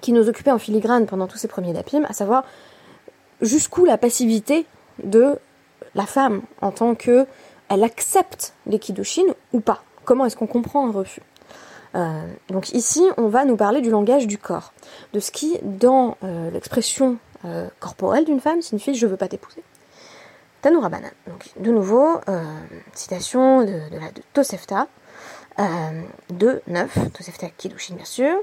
qui 0.00 0.12
nous 0.12 0.28
occupait 0.28 0.50
en 0.50 0.58
filigrane 0.58 1.06
pendant 1.06 1.26
tous 1.26 1.38
ces 1.38 1.48
premiers 1.48 1.72
dapim, 1.72 2.04
à 2.08 2.12
savoir 2.12 2.44
jusqu'où 3.40 3.84
la 3.84 3.98
passivité 3.98 4.66
de 5.02 5.38
la 5.94 6.06
femme 6.06 6.42
en 6.60 6.70
tant 6.70 6.94
que 6.94 7.26
elle 7.68 7.82
accepte 7.82 8.54
les 8.66 8.78
kiddushin 8.78 9.24
ou 9.52 9.60
pas. 9.60 9.82
Comment 10.04 10.26
est-ce 10.26 10.36
qu'on 10.36 10.46
comprend 10.46 10.86
un 10.86 10.92
refus? 10.92 11.22
Euh, 11.94 12.26
Donc 12.48 12.70
ici, 12.70 13.02
on 13.16 13.28
va 13.28 13.44
nous 13.44 13.56
parler 13.56 13.80
du 13.80 13.90
langage 13.90 14.26
du 14.26 14.38
corps, 14.38 14.72
de 15.12 15.20
ce 15.20 15.30
qui, 15.30 15.58
dans 15.62 16.16
euh, 16.22 16.50
l'expression 16.50 17.16
euh, 17.44 17.68
corporelle 17.80 18.24
d'une 18.24 18.40
femme, 18.40 18.60
signifie 18.60 18.94
je 18.94 19.06
veux 19.06 19.16
pas 19.16 19.28
t'épouser. 19.28 19.62
Tanoura 20.60 20.88
Banan. 20.88 21.10
Donc 21.26 21.50
de 21.58 21.70
nouveau, 21.70 22.20
citation 22.94 23.60
de, 23.62 23.72
de 23.72 24.22
Tosefta, 24.32 24.88
de 25.58 26.62
9, 26.66 27.12
Tosefta 27.12 27.48
Kiddushin 27.56 27.94
bien 27.94 28.04
sûr, 28.04 28.34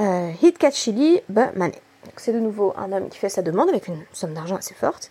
euh, 0.00 0.30
Hitkachili 0.42 1.20
Mane. 1.28 1.72
C'est 2.16 2.32
de 2.32 2.38
nouveau 2.38 2.72
un 2.76 2.92
homme 2.92 3.08
qui 3.08 3.18
fait 3.18 3.28
sa 3.28 3.42
demande 3.42 3.68
avec 3.68 3.88
une 3.88 4.04
somme 4.12 4.34
d'argent 4.34 4.56
assez 4.56 4.74
forte. 4.74 5.10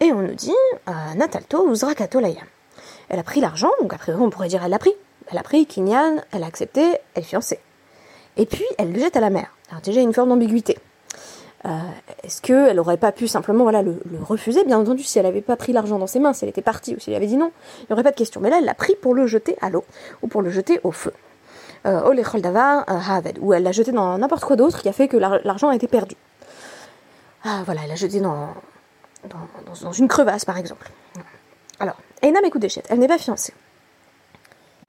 Et 0.00 0.12
on 0.12 0.20
nous 0.20 0.34
dit 0.34 0.52
euh, 0.88 0.92
Natalto 1.16 1.70
Uzrakato 1.72 2.20
Layam. 2.20 2.46
Elle 3.08 3.18
a 3.18 3.22
pris 3.22 3.40
l'argent, 3.40 3.70
donc 3.80 3.94
après 3.94 4.12
on 4.12 4.30
pourrait 4.30 4.48
dire 4.48 4.62
elle 4.64 4.70
l'a 4.70 4.78
pris. 4.78 4.92
Elle 5.30 5.38
a 5.38 5.42
pris 5.42 5.66
Kinyan, 5.66 6.22
elle 6.32 6.42
a 6.42 6.46
accepté, 6.46 6.98
elle 7.14 7.22
est 7.22 7.26
fiancée. 7.26 7.60
Et 8.36 8.46
puis, 8.46 8.64
elle 8.78 8.92
le 8.92 8.98
jette 8.98 9.16
à 9.16 9.20
la 9.20 9.30
mer. 9.30 9.54
Alors 9.70 9.80
déjà, 9.80 10.00
une 10.00 10.12
forme 10.12 10.30
d'ambiguïté. 10.30 10.76
Euh, 11.66 11.78
est-ce 12.22 12.42
qu'elle 12.42 12.76
n'aurait 12.76 12.98
pas 12.98 13.10
pu 13.10 13.26
simplement 13.26 13.62
voilà, 13.64 13.82
le, 13.82 13.98
refuser? 14.20 14.64
Bien 14.64 14.78
entendu, 14.78 15.02
si 15.02 15.18
elle 15.18 15.24
n'avait 15.24 15.40
pas 15.40 15.56
pris 15.56 15.72
l'argent 15.72 15.98
dans 15.98 16.06
ses 16.06 16.20
mains, 16.20 16.34
si 16.34 16.44
elle 16.44 16.50
était 16.50 16.62
partie 16.62 16.94
ou 16.94 17.00
si 17.00 17.10
elle 17.10 17.16
avait 17.16 17.26
dit 17.26 17.36
non, 17.36 17.52
il 17.80 17.86
n'y 17.88 17.92
aurait 17.94 18.02
pas 18.02 18.10
de 18.10 18.16
question. 18.16 18.40
Mais 18.40 18.50
là, 18.50 18.58
elle 18.58 18.66
l'a 18.66 18.74
pris 18.74 18.94
pour 18.96 19.14
le 19.14 19.26
jeter 19.26 19.56
à 19.62 19.70
l'eau 19.70 19.84
ou 20.22 20.28
pour 20.28 20.42
le 20.42 20.50
jeter 20.50 20.80
au 20.84 20.92
feu. 20.92 21.12
Euh, 21.86 22.00
ou 23.40 23.52
elle 23.52 23.62
l'a 23.62 23.72
jeté 23.72 23.92
dans 23.92 24.16
n'importe 24.16 24.44
quoi 24.44 24.56
d'autre 24.56 24.80
qui 24.80 24.88
a 24.88 24.92
fait 24.92 25.08
que 25.08 25.16
l'argent 25.18 25.68
a 25.68 25.74
été 25.74 25.86
perdu. 25.86 26.16
Ah 27.44 27.62
voilà, 27.66 27.82
elle 27.84 27.90
l'a 27.90 27.94
jeté 27.94 28.20
dans, 28.20 28.48
dans, 29.82 29.92
une 29.92 30.08
crevasse 30.08 30.46
par 30.46 30.56
exemple. 30.56 30.90
Alors, 31.80 31.96
Eina 32.22 32.40
Mekudeshet, 32.40 32.84
elle 32.88 33.00
n'est 33.00 33.08
pas 33.08 33.18
fiancée. 33.18 33.52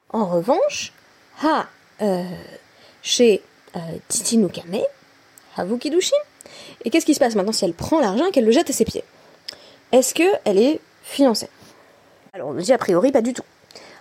En 0.10 0.26
revanche, 0.26 0.94
Ha, 1.44 1.66
euh, 2.02 2.24
chez 3.02 3.44
euh, 3.76 3.80
Titi 4.08 4.38
Nukame, 4.38 4.84
Havukidushin, 5.58 6.16
et 6.84 6.90
qu'est-ce 6.90 7.06
qui 7.06 7.14
se 7.14 7.20
passe 7.20 7.36
maintenant 7.36 7.52
si 7.52 7.66
elle 7.66 7.74
prend 7.74 8.00
l'argent 8.00 8.26
et 8.26 8.32
qu'elle 8.32 8.46
le 8.46 8.52
jette 8.52 8.70
à 8.70 8.74
ses 8.74 8.86
pieds? 8.86 9.04
Est-ce 9.92 10.14
qu'elle 10.14 10.58
est 10.58 10.80
fiancée? 11.04 11.50
Alors 12.34 12.50
on 12.50 12.54
nous 12.54 12.62
dit 12.62 12.74
a 12.74 12.78
priori 12.78 13.12
pas 13.12 13.22
du 13.22 13.34
tout. 13.34 13.44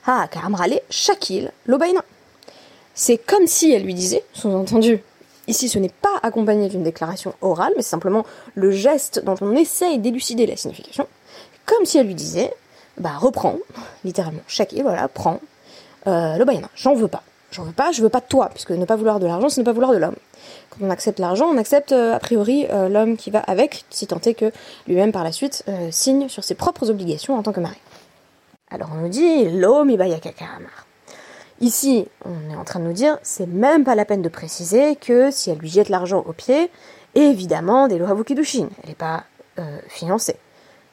Ah, 0.07 0.29
Karamrale, 0.31 0.81
Shakil, 0.91 1.51
Lobaina. 1.67 2.05
C'est 2.95 3.19
comme 3.19 3.47
si 3.47 3.73
elle 3.73 3.85
lui 3.85 3.95
disait, 3.95 4.23
sous-entendu, 4.33 5.03
ici 5.49 5.69
ce 5.69 5.79
n'est 5.79 5.89
pas 5.89 6.21
accompagné 6.23 6.69
d'une 6.69 6.83
déclaration 6.83 7.35
orale, 7.41 7.73
mais 7.77 7.83
c'est 7.83 7.91
simplement 7.91 8.25
le 8.55 8.71
geste 8.71 9.25
dont 9.25 9.37
on 9.41 9.57
essaye 9.57 9.99
d'élucider 9.99 10.47
la 10.47 10.57
signification, 10.57 11.09
comme 11.65 11.85
si 11.87 11.99
elle 11.99 12.07
lui 12.07 12.15
disait, 12.15 12.53
bah 12.99 13.17
reprends, 13.19 13.57
littéralement, 14.05 14.43
Shakil, 14.47 14.83
voilà, 14.83 15.09
prends, 15.09 15.41
euh, 16.07 16.45
j'en 16.77 16.95
veux 16.95 17.09
pas. 17.09 17.23
J'en 17.51 17.63
veux 17.63 17.73
pas, 17.73 17.93
je 17.93 18.03
veux 18.03 18.09
pas 18.09 18.21
de 18.21 18.27
toi, 18.27 18.49
puisque 18.53 18.73
ne 18.73 18.85
pas 18.85 18.97
vouloir 18.97 19.21
de 19.21 19.27
l'argent, 19.27 19.49
c'est 19.49 19.61
ne 19.61 19.65
pas 19.65 19.73
vouloir 19.73 19.93
de 19.93 19.99
l'homme. 19.99 20.17
Quand 20.71 20.87
on 20.87 20.91
accepte 20.91 21.19
l'argent, 21.19 21.47
on 21.47 21.57
accepte 21.57 21.93
euh, 21.93 22.15
a 22.15 22.19
priori 22.19 22.67
euh, 22.71 22.89
l'homme 22.89 23.17
qui 23.17 23.31
va 23.31 23.41
avec, 23.41 23.85
si 23.91 24.07
tant 24.07 24.21
est 24.21 24.35
que 24.35 24.53
lui-même 24.87 25.13
par 25.13 25.25
la 25.25 25.33
suite 25.33 25.65
euh, 25.69 25.89
signe 25.91 26.29
sur 26.29 26.45
ses 26.45 26.55
propres 26.55 26.91
obligations 26.91 27.37
en 27.37 27.43
tant 27.43 27.53
que 27.53 27.61
mari. 27.61 27.79
Alors 28.71 28.91
on 28.93 29.01
nous 29.01 29.09
dit 29.09 29.49
l'homme 29.51 29.91
amar. 29.91 30.87
Ici, 31.61 32.07
on 32.25 32.53
est 32.53 32.57
en 32.57 32.65
train 32.65 32.81
de 32.81 32.85
nous 32.85 32.93
dire, 32.93 33.19
c'est 33.23 33.47
même 33.47 33.85
pas 33.85 33.95
la 33.95 34.05
peine 34.05 34.23
de 34.23 34.29
préciser 34.29 34.97
que 34.97 35.31
si 35.31 35.51
elle 35.51 35.59
lui 35.59 35.69
jette 35.69 35.89
l'argent 35.89 36.25
au 36.27 36.33
pied, 36.33 36.71
évidemment, 37.15 37.87
des 37.87 37.99
Lohavukidushin, 37.99 38.69
elle 38.83 38.89
n'est 38.89 38.95
pas 38.97 39.25
fiancée 39.87 40.37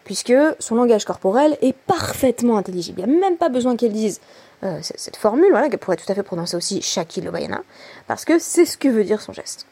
puisque 0.04 0.34
son 0.60 0.76
langage 0.76 1.06
corporel 1.06 1.58
est 1.62 1.74
parfaitement 1.74 2.58
intelligible. 2.58 3.02
Il 3.02 3.08
n'y 3.08 3.18
a 3.18 3.20
même 3.20 3.38
pas 3.38 3.50
besoin 3.50 3.76
qu'elle 3.76 3.94
dise 3.94 4.20
euh, 4.64 4.80
cette 4.82 5.18
formule, 5.18 5.50
voilà, 5.52 5.70
qu'elle 5.70 5.80
pourrait 5.80 5.98
tout 5.98 6.12
à 6.12 6.16
fait 6.16 6.24
prononcer 6.24 6.56
aussi 6.56 6.82
Shaki 6.82 7.22
Lobayana, 7.22 7.62
parce 8.08 8.26
que 8.26 8.38
c'est 8.40 8.66
ce 8.66 8.78
que 8.78 8.88
veut 8.88 9.04
dire 9.04 9.22
son 9.22 9.34
geste. 9.34 9.66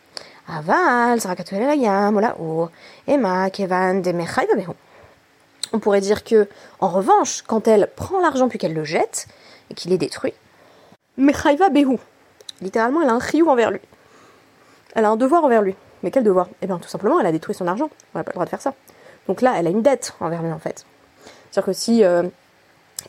Emma, 3.08 3.50
On 5.72 5.80
pourrait 5.80 6.02
dire 6.02 6.24
que, 6.24 6.48
en 6.80 6.90
revanche, 6.90 7.44
quand 7.44 7.68
elle 7.68 7.90
prend 7.96 8.20
l'argent 8.20 8.50
puis 8.50 8.58
qu'elle 8.58 8.74
le 8.74 8.84
jette, 8.84 9.28
et 9.70 9.76
qu'il 9.76 9.94
est 9.94 10.00
détruit, 10.00 10.34
Mechaiva 11.18 11.70
Behu. 11.70 11.98
Littéralement, 12.62 13.02
elle 13.02 13.10
a 13.10 13.14
un 13.14 13.20
riou 13.20 13.48
envers 13.50 13.72
lui. 13.72 13.82
Elle 14.96 15.06
a 15.06 15.10
un 15.10 15.18
devoir 15.18 15.44
envers 15.44 15.62
lui. 15.62 15.76
Mais 16.02 16.12
quel 16.12 16.24
devoir? 16.24 16.50
Eh 16.62 16.68
bien, 16.68 16.80
tout 16.80 16.90
simplement, 16.90 17.20
elle 17.20 17.26
a 17.28 17.32
détruit 17.32 17.54
son 17.54 17.68
argent. 17.68 17.90
On 18.14 18.18
n'a 18.18 18.24
pas 18.24 18.32
le 18.32 18.36
droit 18.36 18.46
de 18.46 18.50
faire 18.50 18.62
ça. 18.62 18.74
Donc 19.28 19.42
là, 19.42 19.54
elle 19.58 19.68
a 19.68 19.70
une 19.70 19.82
dette 19.82 20.14
envers 20.20 20.42
lui, 20.42 20.52
en 20.52 20.60
fait. 20.60 20.86
C'est-à-dire 21.52 21.66
que 21.66 21.74
si 21.74 22.04
euh, 22.04 22.24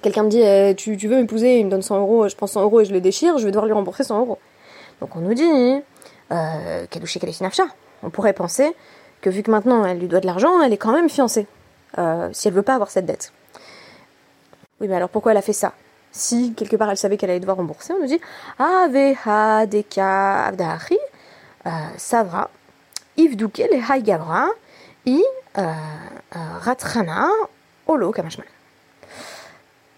quelqu'un 0.02 0.24
me 0.24 0.28
dit 0.28 0.40
eh, 0.40 0.74
tu, 0.76 0.96
veux 0.96 1.16
m'épouser, 1.16 1.58
il 1.58 1.66
me 1.66 1.70
donne 1.70 1.82
100 1.82 2.00
euros, 2.00 2.28
je 2.28 2.36
prends 2.36 2.46
100 2.46 2.62
euros 2.62 2.80
et 2.80 2.84
je 2.84 2.92
le 2.92 3.00
déchire, 3.00 3.38
je 3.38 3.44
vais 3.44 3.50
devoir 3.50 3.66
lui 3.66 3.72
rembourser 3.72 4.04
100 4.04 4.20
euros. 4.20 4.38
Donc 5.00 5.16
on 5.16 5.20
nous 5.20 5.34
dit, 5.34 5.82
euh, 6.32 6.86
on 8.02 8.10
pourrait 8.10 8.32
penser 8.32 8.74
que 9.20 9.30
vu 9.30 9.42
que 9.42 9.50
maintenant 9.50 9.84
elle 9.84 9.98
lui 9.98 10.08
doit 10.08 10.20
de 10.20 10.26
l'argent, 10.26 10.60
elle 10.62 10.72
est 10.72 10.78
quand 10.78 10.92
même 10.92 11.08
fiancée, 11.08 11.46
euh, 11.98 12.28
si 12.32 12.48
elle 12.48 12.54
veut 12.54 12.62
pas 12.62 12.74
avoir 12.74 12.90
cette 12.90 13.06
dette. 13.06 13.32
Oui, 14.80 14.88
mais 14.88 14.96
alors 14.96 15.08
pourquoi 15.08 15.32
elle 15.32 15.38
a 15.38 15.42
fait 15.42 15.52
ça? 15.52 15.72
Si 16.12 16.54
quelque 16.54 16.76
part 16.76 16.90
elle 16.90 16.96
savait 16.96 17.16
qu'elle 17.16 17.30
allait 17.30 17.40
devoir 17.40 17.58
rembourser, 17.58 17.92
on 17.92 18.00
nous 18.00 18.06
dit 18.06 18.20
Aveha 18.58 19.66
deka 19.66 20.46
avdahi 20.46 20.98
euh, 21.66 21.70
savra 21.98 22.50
ivduke 23.16 23.62
le 23.70 24.00
gabra 24.00 24.48
i 25.06 25.22
ratrana 26.62 27.28
olo 27.86 28.10
kamashmal. 28.12 28.46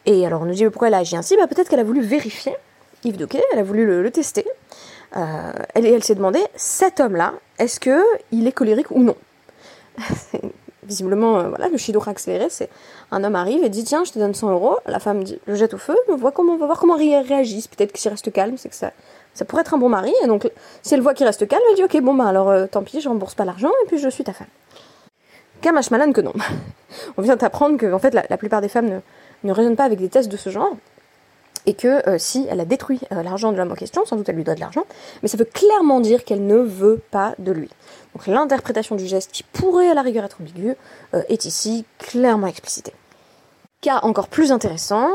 Et 0.07 0.27
alors 0.27 0.43
on 0.43 0.47
nous 0.47 0.55
dit 0.55 0.65
pourquoi 0.65 0.89
elle 0.89 0.95
a 0.95 0.99
agi 0.99 1.17
ainsi? 1.17 1.37
Bah, 1.37 1.47
Peut-être 1.47 1.69
qu'elle 1.69 1.81
a 1.81 1.85
voulu 1.85 2.01
vérifier 2.01 2.53
Yves 3.05 3.17
Doquet, 3.17 3.43
elle 3.53 3.59
a 3.59 3.63
voulu 3.63 3.85
le, 3.87 4.11
tester. 4.11 4.47
Euh, 5.17 5.53
elle, 5.75 6.05
s'est 6.05 6.15
demandé, 6.15 6.41
cet 6.55 7.01
homme-là, 7.01 7.35
est-ce 7.59 7.81
qu'il 7.81 8.47
est 8.47 8.53
colérique 8.53 8.91
ou 8.91 9.03
non? 9.03 9.17
Visiblement, 10.85 11.39
euh, 11.39 11.49
voilà, 11.49 11.69
le 11.69 11.77
shidor 11.77 12.09
accéléré, 12.09 12.49
c'est 12.49 12.69
un 13.11 13.23
homme 13.23 13.37
arrive 13.37 13.63
et 13.63 13.69
dit 13.69 13.85
tiens, 13.85 14.05
je 14.05 14.13
te 14.13 14.19
donne 14.19 14.35
100 14.35 14.51
euros. 14.51 14.79
La 14.87 14.99
femme 14.99 15.23
dit, 15.23 15.39
le 15.47 15.55
jette 15.55 15.75
au 15.75 15.79
feu, 15.79 15.97
on, 16.09 16.17
voit 16.17 16.33
comment, 16.33 16.57
va 16.57 16.67
voir 16.67 16.79
comment 16.79 16.97
il 16.97 17.17
réagit. 17.17 17.69
Peut-être 17.69 17.93
qu'il 17.93 18.11
reste 18.11 18.33
calme, 18.33 18.57
c'est 18.57 18.69
que 18.69 18.75
ça, 18.75 18.93
ça 19.35 19.45
pourrait 19.45 19.63
être 19.63 19.75
un 19.75 19.79
bon 19.79 19.89
mari. 19.89 20.13
Et 20.25 20.27
donc, 20.27 20.51
si 20.83 20.95
elle 20.95 21.01
voit 21.01 21.15
qu'il 21.15 21.27
reste 21.27 21.47
calme, 21.47 21.63
elle 21.71 21.77
dit 21.77 21.85
ok, 21.85 22.01
bon 22.03 22.15
bah 22.15 22.27
alors 22.27 22.51
euh, 22.51 22.67
tant 22.67 22.83
pis, 22.83 23.01
je 23.01 23.09
rembourse 23.09 23.35
pas 23.35 23.45
l'argent 23.45 23.71
et 23.85 23.87
puis 23.87 23.99
je 23.99 24.09
suis 24.09 24.25
ta 24.25 24.33
femme. 24.33 24.49
Kamash 25.61 25.91
Malan 25.93 26.13
que 26.13 26.21
non. 26.21 26.33
on 27.17 27.23
vient 27.23 27.37
d'apprendre 27.37 27.77
que 27.77 27.93
en 27.93 28.01
fait 28.01 28.15
la, 28.15 28.25
la 28.29 28.37
plupart 28.37 28.61
des 28.61 28.69
femmes 28.69 28.89
ne, 28.89 28.99
ne 29.45 29.53
raisonne 29.53 29.77
pas 29.77 29.85
avec 29.85 29.99
des 29.99 30.09
tests 30.09 30.31
de 30.31 30.37
ce 30.37 30.51
genre, 30.51 30.75
et 31.67 31.75
que 31.75 32.09
euh, 32.09 32.19
si 32.19 32.47
elle 32.51 32.61
a 32.61 32.65
détruit 32.65 33.01
euh, 33.13 33.23
l'argent 33.23 33.53
de 33.53 33.57
l'homme 33.57 33.73
en 33.73 33.77
question, 33.77 34.05
sans 34.05 34.17
doute 34.17 34.29
elle 34.29 34.37
lui 34.37 34.45
doit 34.45 34.55
de 34.55 34.61
l'argent, 34.61 34.85
mais 35.23 35.29
ça 35.29 35.37
veut 35.37 35.45
clairement 35.45 36.01
dire 36.01 36.25
qu'elle 36.25 36.47
ne 36.47 36.59
veut 36.59 37.01
pas 37.11 37.35
de 37.39 37.53
lui. 37.53 37.69
Donc 38.15 38.27
l'interprétation 38.27 38.97
du 38.97 39.07
geste 39.07 39.31
qui 39.33 39.43
pourrait 39.43 39.89
à 39.89 39.95
la 39.95 40.03
rigueur 40.03 40.25
être 40.25 40.41
ambiguë 40.41 40.75
euh, 41.15 41.23
est 41.29 41.45
ici 41.45 41.85
clairement 41.99 42.47
explicitée. 42.47 42.93
Cas 43.81 44.01
encore 44.03 44.29
plus 44.29 44.53
intéressant, 44.53 45.11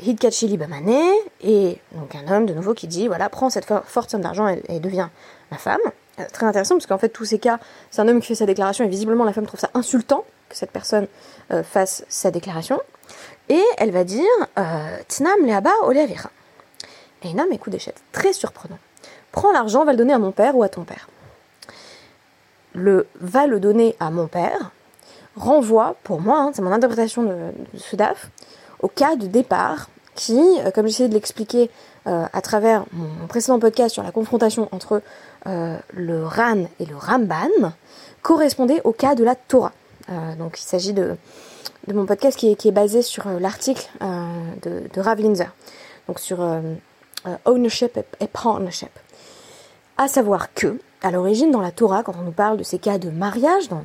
Hidkachi 0.00 0.56
Bamane, 0.56 0.94
et 1.42 1.78
donc 1.90 2.14
un 2.14 2.32
homme 2.32 2.46
de 2.46 2.54
nouveau 2.54 2.72
qui 2.72 2.86
dit 2.86 3.08
voilà, 3.08 3.28
prends 3.28 3.50
cette 3.50 3.66
forte 3.84 4.10
somme 4.10 4.20
d'argent 4.20 4.46
et, 4.46 4.62
et 4.68 4.78
deviens 4.78 5.10
ma 5.50 5.58
femme. 5.58 5.80
très 6.32 6.46
intéressant 6.46 6.76
parce 6.76 6.86
qu'en 6.86 6.98
fait 6.98 7.08
tous 7.08 7.24
ces 7.24 7.40
cas, 7.40 7.58
c'est 7.90 8.00
un 8.00 8.06
homme 8.06 8.20
qui 8.20 8.28
fait 8.28 8.36
sa 8.36 8.46
déclaration 8.46 8.84
et 8.84 8.88
visiblement 8.88 9.24
la 9.24 9.32
femme 9.32 9.44
trouve 9.44 9.58
ça 9.58 9.70
insultant 9.74 10.24
que 10.48 10.56
cette 10.56 10.70
personne 10.70 11.08
fasse 11.64 12.04
sa 12.08 12.30
déclaration. 12.30 12.80
Et 13.48 13.62
elle 13.78 13.90
va 13.90 14.04
dire 14.04 14.24
euh, 14.58 14.98
Tnam 15.08 15.46
leaba 15.46 15.70
oleavira. 15.82 16.30
Et 17.22 17.38
un 17.38 17.50
écoute 17.50 17.72
des 17.72 17.80
Très 18.12 18.32
surprenant. 18.32 18.78
Prends 19.32 19.52
l'argent, 19.52 19.84
va 19.84 19.92
le 19.92 19.98
donner 19.98 20.12
à 20.12 20.18
mon 20.18 20.32
père 20.32 20.56
ou 20.56 20.62
à 20.62 20.68
ton 20.68 20.84
père. 20.84 21.08
Le 22.74 23.06
va 23.20 23.46
le 23.46 23.60
donner 23.60 23.96
à 24.00 24.10
mon 24.10 24.26
père 24.26 24.70
renvoie, 25.36 25.96
pour 26.02 26.20
moi, 26.20 26.38
hein, 26.38 26.50
c'est 26.54 26.62
mon 26.62 26.72
interprétation 26.72 27.22
de, 27.22 27.36
ce 27.76 27.94
DAF, 27.94 28.30
au 28.80 28.88
cas 28.88 29.16
de 29.16 29.26
départ 29.26 29.88
qui, 30.14 30.40
euh, 30.60 30.70
comme 30.70 30.86
j'essayais 30.86 31.08
de 31.08 31.14
l'expliquer 31.14 31.70
euh, 32.06 32.24
à 32.32 32.40
travers 32.40 32.84
mon, 32.92 33.26
précédent 33.26 33.58
podcast 33.58 33.92
sur 33.92 34.02
la 34.02 34.12
confrontation 34.12 34.68
entre 34.72 35.02
le 35.44 36.24
Ran 36.24 36.64
et 36.80 36.86
le 36.86 36.96
Ramban, 36.96 37.72
correspondait 38.22 38.80
au 38.82 38.92
cas 38.92 39.14
de 39.14 39.22
la 39.22 39.36
Torah. 39.36 39.72
Donc 40.08 40.58
il 40.58 40.62
s'agit 40.62 40.92
de, 40.92 41.16
de 41.86 41.92
mon 41.92 42.06
podcast 42.06 42.38
qui 42.38 42.50
est, 42.50 42.56
qui 42.56 42.68
est 42.68 42.72
basé 42.72 43.02
sur 43.02 43.26
euh, 43.26 43.38
l'article 43.38 43.88
euh, 44.02 44.52
de, 44.62 44.82
de, 44.92 45.00
Rav 45.00 45.20
donc 45.20 46.18
sur 46.18 46.40
euh, 46.40 46.60
ownership 47.44 47.98
et, 48.20 48.26
partnership. 48.26 48.90
À 49.96 50.08
savoir 50.08 50.52
que, 50.52 50.78
à 51.02 51.10
l'origine, 51.10 51.50
dans 51.50 51.60
la 51.60 51.70
Torah, 51.70 52.02
quand 52.02 52.14
on 52.18 52.22
nous 52.22 52.32
parle 52.32 52.56
de 52.56 52.62
ces 52.62 52.78
cas 52.78 52.98
de 52.98 53.10
mariage, 53.10 53.68
dans, 53.68 53.82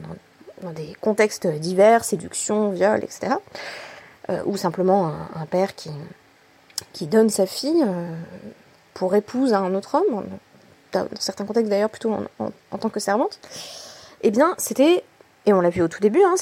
dans, 0.61 0.71
des 0.71 0.95
contextes 1.01 1.47
divers, 1.47 2.03
séduction, 2.03 2.69
viol, 2.69 3.03
etc., 3.03 3.35
ou 4.45 4.55
simplement 4.55 5.11
un, 5.35 5.45
père 5.45 5.75
qui, 5.75 5.89
qui 6.93 7.05
donne 7.05 7.29
sa 7.29 7.45
fille 7.45 7.83
pour 8.93 9.13
épouse 9.13 9.51
à 9.51 9.59
un 9.59 9.73
autre 9.73 9.95
homme, 9.95 10.23
dans, 10.93 11.07
certains 11.19 11.45
contextes 11.45 11.69
d'ailleurs 11.69 11.89
plutôt 11.89 12.15
en, 12.39 12.77
tant 12.77 12.89
que 12.89 13.01
servante, 13.01 13.39
eh 14.21 14.31
bien, 14.31 14.53
c'était 14.57 15.03
et 15.45 15.53
on 15.53 15.61
l'a 15.61 15.69
vu 15.69 15.81
au 15.81 15.87
tout 15.87 15.99
début, 15.99 16.21
hein, 16.23 16.35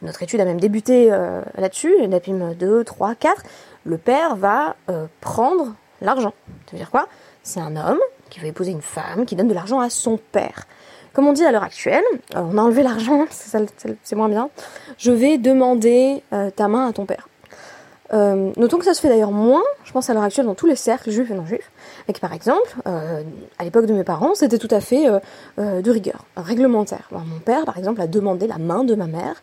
notre, 0.00 0.22
étude 0.22 0.40
a 0.40 0.44
même 0.44 0.60
débuté 0.60 1.08
euh, 1.10 1.42
là-dessus, 1.58 1.92
l'APIM 2.08 2.54
2, 2.54 2.84
3, 2.84 3.14
4. 3.14 3.42
Le 3.84 3.98
père 3.98 4.34
va 4.36 4.76
euh, 4.88 5.06
prendre 5.20 5.74
l'argent. 6.00 6.32
Ça 6.64 6.72
veut 6.72 6.78
dire 6.78 6.90
quoi? 6.90 7.06
C'est 7.42 7.60
un 7.60 7.76
homme 7.76 8.00
qui 8.30 8.40
veut 8.40 8.46
épouser 8.46 8.70
une 8.70 8.82
femme, 8.82 9.26
qui 9.26 9.36
donne 9.36 9.48
de 9.48 9.54
l'argent 9.54 9.80
à 9.80 9.90
son 9.90 10.18
père. 10.32 10.66
Comme 11.12 11.26
on 11.26 11.32
dit 11.32 11.44
à 11.44 11.52
l'heure 11.52 11.62
actuelle, 11.62 12.04
euh, 12.34 12.40
on 12.40 12.56
a 12.56 12.62
enlevé 12.62 12.82
l'argent, 12.82 13.26
c'est 13.30 14.16
moins 14.16 14.30
bien, 14.30 14.48
je 14.96 15.12
vais 15.12 15.36
demander 15.36 16.22
ta 16.56 16.68
main 16.68 16.88
à 16.88 16.92
ton 16.92 17.04
père. 17.04 17.28
Euh, 18.12 18.52
notons 18.56 18.78
que 18.78 18.84
ça 18.84 18.94
se 18.94 19.00
fait 19.00 19.08
d'ailleurs 19.08 19.30
moins, 19.30 19.62
je 19.84 19.92
pense 19.92 20.08
à 20.10 20.14
l'heure 20.14 20.22
actuelle, 20.22 20.46
dans 20.46 20.54
tous 20.54 20.66
les 20.66 20.76
cercles 20.76 21.10
juifs 21.10 21.30
et 21.30 21.34
non 21.34 21.46
juifs, 21.46 21.70
et 22.08 22.12
que 22.12 22.20
par 22.20 22.32
exemple, 22.32 22.76
euh, 22.86 23.22
à 23.58 23.64
l'époque 23.64 23.86
de 23.86 23.94
mes 23.94 24.04
parents, 24.04 24.34
c'était 24.34 24.58
tout 24.58 24.68
à 24.70 24.80
fait 24.80 25.08
euh, 25.58 25.82
de 25.82 25.90
rigueur, 25.90 26.24
réglementaire. 26.36 27.08
mon 27.10 27.40
père, 27.44 27.64
par 27.64 27.78
exemple, 27.78 28.00
a 28.00 28.06
demandé 28.06 28.46
la 28.46 28.58
main 28.58 28.84
de 28.84 28.94
ma 28.94 29.06
mère 29.06 29.42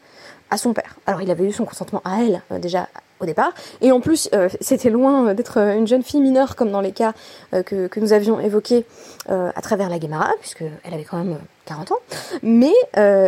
à 0.49 0.57
son 0.57 0.73
père. 0.73 0.97
Alors 1.07 1.21
il 1.21 1.31
avait 1.31 1.45
eu 1.45 1.51
son 1.51 1.65
consentement 1.65 2.01
à 2.05 2.21
elle 2.21 2.41
déjà 2.61 2.87
au 3.19 3.25
départ, 3.25 3.53
et 3.81 3.91
en 3.91 4.01
plus 4.01 4.29
c'était 4.59 4.89
loin 4.89 5.33
d'être 5.33 5.57
une 5.57 5.87
jeune 5.87 6.03
fille 6.03 6.19
mineure 6.19 6.55
comme 6.55 6.71
dans 6.71 6.81
les 6.81 6.91
cas 6.91 7.13
que, 7.51 7.87
que, 7.87 7.99
nous 7.99 8.11
avions 8.13 8.39
évoqués 8.39 8.85
à 9.29 9.61
travers 9.61 9.89
la 9.89 9.97
Guémara, 9.97 10.29
puisqu'elle 10.41 10.93
avait 10.93 11.05
quand 11.05 11.17
même 11.17 11.39
40 11.65 11.93
ans, 11.93 11.99
mais 12.43 12.73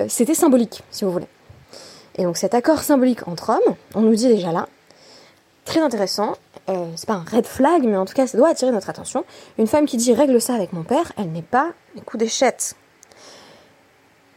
c'était 0.07 0.35
symbolique, 0.35 0.83
si 0.91 1.05
vous 1.05 1.11
voulez. 1.11 1.27
Et 2.17 2.23
donc 2.23 2.37
cet 2.37 2.53
accord 2.53 2.83
symbolique 2.83 3.27
entre 3.27 3.49
hommes, 3.49 3.75
on 3.95 4.01
nous 4.01 4.15
dit 4.15 4.27
déjà 4.27 4.51
là, 4.51 4.67
très 5.65 5.81
intéressant. 5.81 6.35
Euh, 6.69 6.87
c'est 6.95 7.07
pas 7.07 7.13
un 7.13 7.25
red 7.29 7.45
flag, 7.45 7.83
mais 7.83 7.97
en 7.97 8.05
tout 8.05 8.13
cas, 8.13 8.27
ça 8.27 8.37
doit 8.37 8.49
attirer 8.49 8.71
notre 8.71 8.89
attention. 8.89 9.25
Une 9.57 9.67
femme 9.67 9.85
qui 9.85 9.97
dit 9.97 10.13
règle 10.13 10.39
ça 10.39 10.55
avec 10.55 10.73
mon 10.73 10.83
père, 10.83 11.11
elle 11.17 11.31
n'est 11.31 11.41
pas 11.41 11.73
un 11.97 12.01
coup 12.01 12.17
d'échette. 12.17 12.75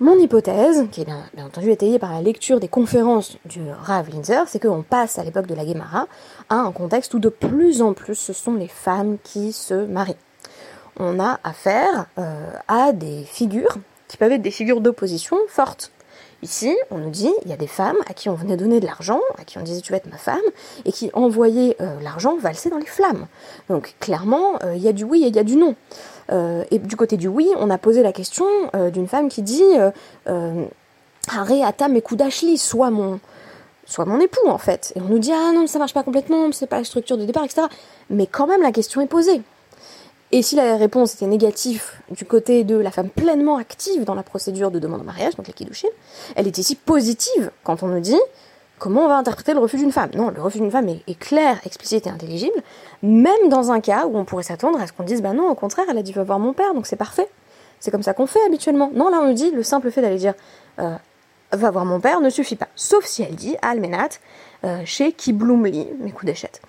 Mon 0.00 0.16
hypothèse, 0.16 0.86
qui 0.92 1.00
est 1.00 1.04
bien, 1.04 1.24
entendu 1.44 1.72
étayée 1.72 1.98
par 1.98 2.12
la 2.12 2.22
lecture 2.22 2.60
des 2.60 2.68
conférences 2.68 3.36
du 3.46 3.62
Rav 3.68 4.08
Linzer, 4.10 4.44
c'est 4.46 4.60
qu'on 4.60 4.82
passe 4.82 5.18
à 5.18 5.24
l'époque 5.24 5.46
de 5.46 5.56
la 5.56 5.64
Guémara 5.64 6.06
à 6.48 6.54
un 6.54 6.70
contexte 6.70 7.14
où 7.14 7.18
de 7.18 7.28
plus 7.28 7.82
en 7.82 7.94
plus 7.94 8.14
ce 8.14 8.32
sont 8.32 8.54
les 8.54 8.68
femmes 8.68 9.18
qui 9.24 9.52
se 9.52 9.74
marient. 9.74 10.14
On 11.00 11.18
a 11.18 11.40
affaire 11.42 12.06
euh, 12.16 12.52
à 12.68 12.92
des 12.92 13.24
figures 13.24 13.76
qui 14.06 14.16
peuvent 14.16 14.30
être 14.30 14.42
des 14.42 14.52
figures 14.52 14.80
d'opposition 14.80 15.36
fortes. 15.48 15.90
Ici, 16.42 16.76
on 16.92 16.98
nous 16.98 17.10
dit, 17.10 17.32
il 17.44 17.50
y 17.50 17.52
a 17.52 17.56
des 17.56 17.66
femmes 17.66 17.96
à 18.08 18.14
qui 18.14 18.28
on 18.28 18.34
venait 18.34 18.56
donner 18.56 18.78
de 18.78 18.86
l'argent, 18.86 19.20
à 19.38 19.44
qui 19.44 19.58
on 19.58 19.62
disait 19.62 19.80
tu 19.80 19.90
vas 19.90 19.98
être 19.98 20.10
ma 20.10 20.18
femme, 20.18 20.38
et 20.84 20.92
qui 20.92 21.10
envoyaient 21.12 21.76
euh, 21.80 21.98
l'argent 22.00 22.36
valser 22.36 22.70
dans 22.70 22.78
les 22.78 22.86
flammes. 22.86 23.26
Donc 23.68 23.96
clairement, 23.98 24.54
euh, 24.62 24.76
il 24.76 24.82
y 24.82 24.88
a 24.88 24.92
du 24.92 25.02
oui 25.02 25.24
et 25.24 25.28
il 25.28 25.34
y 25.34 25.38
a 25.40 25.44
du 25.44 25.56
non. 25.56 25.74
Euh, 26.30 26.62
et 26.70 26.78
du 26.78 26.94
côté 26.94 27.16
du 27.16 27.26
oui, 27.26 27.48
on 27.56 27.70
a 27.70 27.78
posé 27.78 28.02
la 28.04 28.12
question 28.12 28.46
d'une 28.92 29.08
femme 29.08 29.28
qui 29.28 29.42
dit 29.42 29.64
Haré 30.26 31.64
Atam 31.64 31.96
et 31.96 32.02
Kudashli, 32.02 32.56
soit 32.56 32.90
mon, 32.90 33.18
soit 33.84 34.04
mon 34.04 34.20
époux 34.20 34.48
en 34.48 34.58
fait. 34.58 34.92
Et 34.94 35.00
on 35.00 35.08
nous 35.08 35.18
dit 35.18 35.32
ah 35.32 35.50
non, 35.52 35.66
ça 35.66 35.80
marche 35.80 35.94
pas 35.94 36.04
complètement, 36.04 36.52
c'est 36.52 36.68
pas 36.68 36.78
la 36.78 36.84
structure 36.84 37.18
de 37.18 37.24
départ, 37.24 37.44
etc. 37.44 37.62
Mais 38.10 38.28
quand 38.28 38.46
même, 38.46 38.62
la 38.62 38.72
question 38.72 39.00
est 39.00 39.06
posée. 39.06 39.42
Et 40.30 40.42
si 40.42 40.56
la 40.56 40.76
réponse 40.76 41.14
était 41.14 41.26
négative 41.26 41.82
du 42.10 42.26
côté 42.26 42.62
de 42.62 42.76
la 42.76 42.90
femme 42.90 43.08
pleinement 43.08 43.56
active 43.56 44.04
dans 44.04 44.14
la 44.14 44.22
procédure 44.22 44.70
de 44.70 44.78
demande 44.78 45.00
en 45.00 45.04
mariage, 45.04 45.36
donc 45.36 45.48
la 45.48 45.54
elle 46.36 46.46
est 46.46 46.58
ici 46.58 46.74
positive 46.74 47.50
quand 47.64 47.82
on 47.82 47.86
nous 47.86 48.00
dit 48.00 48.20
comment 48.78 49.06
on 49.06 49.08
va 49.08 49.16
interpréter 49.16 49.54
le 49.54 49.58
refus 49.58 49.78
d'une 49.78 49.90
femme? 49.90 50.10
Non, 50.14 50.30
le 50.30 50.42
refus 50.42 50.58
d'une 50.58 50.70
femme 50.70 50.88
est, 50.88 51.18
clair, 51.18 51.58
explicite 51.64 52.06
et 52.06 52.10
intelligible, 52.10 52.62
même 53.02 53.48
dans 53.48 53.72
un 53.72 53.80
cas 53.80 54.06
où 54.06 54.18
on 54.18 54.24
pourrait 54.26 54.42
s'attendre 54.42 54.78
à 54.78 54.86
ce 54.86 54.92
qu'on 54.92 55.02
dise 55.02 55.22
bah 55.22 55.32
non, 55.32 55.48
au 55.48 55.54
contraire, 55.54 55.86
elle 55.90 55.98
a 55.98 56.02
dit 56.02 56.12
va 56.12 56.24
voir 56.24 56.38
mon 56.38 56.52
père, 56.52 56.74
donc 56.74 56.86
c'est 56.86 56.96
parfait. 56.96 57.28
C'est 57.80 57.90
comme 57.90 58.02
ça 58.02 58.12
qu'on 58.12 58.26
fait 58.26 58.44
habituellement. 58.46 58.90
Non, 58.92 59.08
là 59.08 59.20
on 59.22 59.28
nous 59.28 59.34
dit 59.34 59.50
le 59.50 59.62
simple 59.62 59.90
fait 59.90 60.02
d'aller 60.02 60.18
dire 60.18 60.34
euh, 60.78 60.96
va 61.52 61.70
voir 61.70 61.86
mon 61.86 62.00
père 62.00 62.20
ne 62.20 62.28
suffit 62.28 62.56
pas. 62.56 62.68
Sauf 62.76 63.06
si 63.06 63.22
elle 63.22 63.34
dit 63.34 63.56
Almenat 63.62 64.08
euh, 64.64 64.82
chez 64.84 65.12
Kibloumli, 65.12 65.88
mes 66.00 66.10
coups 66.10 66.26
d'échette 66.26 66.60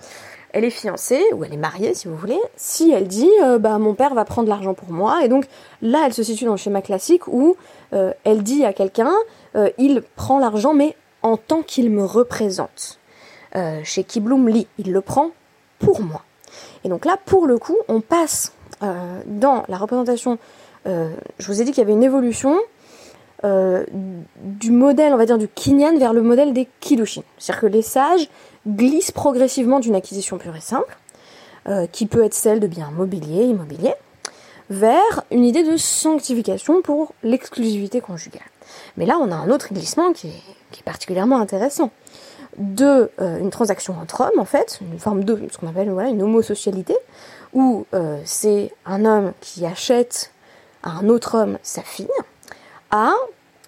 elle 0.51 0.65
est 0.65 0.69
fiancée, 0.69 1.23
ou 1.33 1.43
elle 1.43 1.53
est 1.53 1.57
mariée 1.57 1.93
si 1.93 2.07
vous 2.07 2.15
voulez, 2.15 2.39
si 2.55 2.91
elle 2.91 3.07
dit 3.07 3.29
euh, 3.43 3.59
bah 3.59 3.77
mon 3.77 3.93
père 3.93 4.13
va 4.13 4.25
prendre 4.25 4.49
l'argent 4.49 4.73
pour 4.73 4.91
moi, 4.91 5.23
et 5.23 5.27
donc 5.27 5.45
là 5.81 6.03
elle 6.05 6.13
se 6.13 6.23
situe 6.23 6.45
dans 6.45 6.51
le 6.51 6.57
schéma 6.57 6.81
classique 6.81 7.27
où 7.27 7.55
euh, 7.93 8.13
elle 8.23 8.43
dit 8.43 8.65
à 8.65 8.73
quelqu'un 8.73 9.13
euh, 9.55 9.69
il 9.77 10.01
prend 10.15 10.39
l'argent 10.39 10.73
mais 10.73 10.95
en 11.21 11.37
tant 11.37 11.61
qu'il 11.61 11.89
me 11.89 12.03
représente. 12.05 12.99
chez 13.83 14.03
Kibloum 14.03 14.47
Li, 14.47 14.67
il 14.77 14.93
le 14.93 15.01
prend 15.01 15.31
pour 15.79 16.01
moi. 16.01 16.23
Et 16.83 16.89
donc 16.89 17.05
là 17.05 17.17
pour 17.25 17.45
le 17.45 17.57
coup 17.57 17.77
on 17.87 17.99
passe 17.99 18.53
dans 19.25 19.65
la 19.67 19.77
représentation, 19.77 20.37
je 20.85 21.45
vous 21.45 21.61
ai 21.61 21.65
dit 21.65 21.71
qu'il 21.71 21.79
y 21.79 21.85
avait 21.85 21.91
une 21.91 22.03
évolution 22.03 22.57
du 23.43 24.71
modèle, 24.71 25.13
on 25.13 25.17
va 25.17 25.25
dire, 25.25 25.37
du 25.37 25.47
kinyan 25.47 25.97
vers 25.97 26.13
le 26.13 26.21
modèle 26.21 26.53
des 26.53 26.67
kiddushin. 26.79 27.21
C'est-à-dire 27.37 27.61
que 27.61 27.67
les 27.67 27.81
sages 27.81 28.29
glisse 28.67 29.11
progressivement 29.11 29.79
d'une 29.79 29.95
acquisition 29.95 30.37
pure 30.37 30.55
et 30.55 30.61
simple, 30.61 30.97
euh, 31.67 31.87
qui 31.87 32.05
peut 32.05 32.23
être 32.23 32.33
celle 32.33 32.59
de 32.59 32.67
biens 32.67 32.91
mobiliers, 32.91 33.43
immobiliers, 33.43 33.93
vers 34.69 35.23
une 35.31 35.43
idée 35.43 35.63
de 35.63 35.77
sanctification 35.77 36.81
pour 36.81 37.13
l'exclusivité 37.23 38.01
conjugale. 38.01 38.41
Mais 38.97 39.05
là, 39.05 39.17
on 39.19 39.31
a 39.31 39.35
un 39.35 39.49
autre 39.49 39.73
glissement 39.73 40.13
qui 40.13 40.27
est, 40.27 40.83
particulièrement 40.85 41.39
intéressant. 41.39 41.91
De 42.57 43.11
euh, 43.21 43.39
une 43.39 43.49
transaction 43.49 43.95
entre 44.01 44.21
hommes, 44.21 44.39
en 44.39 44.45
fait, 44.45 44.79
une 44.81 44.99
forme 44.99 45.23
de 45.23 45.37
ce 45.51 45.57
qu'on 45.57 45.67
appelle 45.67 45.89
une 45.89 46.21
homosocialité, 46.21 46.95
où 47.53 47.85
euh, 47.93 48.19
c'est 48.23 48.71
un 48.85 49.05
homme 49.05 49.33
qui 49.41 49.65
achète 49.65 50.31
à 50.83 50.91
un 50.91 51.09
autre 51.09 51.37
homme 51.37 51.57
sa 51.61 51.81
fille, 51.81 52.07
à 52.91 53.13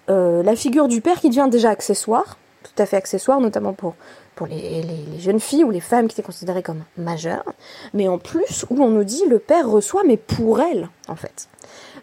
la 0.08 0.56
figure 0.56 0.88
du 0.88 1.00
père 1.00 1.20
qui 1.20 1.30
devient 1.30 1.48
déjà 1.50 1.70
accessoire, 1.70 2.36
tout 2.62 2.82
à 2.82 2.84
fait 2.84 2.96
accessoire, 2.96 3.40
notamment 3.40 3.72
pour 3.72 3.94
pour 4.34 4.46
les, 4.46 4.82
jeunes 5.18 5.40
filles 5.40 5.64
ou 5.64 5.70
les 5.70 5.80
femmes 5.80 6.08
qui 6.08 6.14
étaient 6.14 6.26
considérées 6.26 6.62
comme 6.62 6.84
majeures, 6.96 7.52
mais 7.94 8.08
en 8.08 8.18
plus 8.18 8.64
où 8.70 8.82
on 8.82 8.88
nous 8.88 9.04
dit 9.04 9.24
le 9.28 9.38
père 9.38 9.68
reçoit, 9.68 10.02
mais 10.04 10.16
pour 10.16 10.60
elle, 10.60 10.88
en 11.08 11.16
fait. 11.16 11.48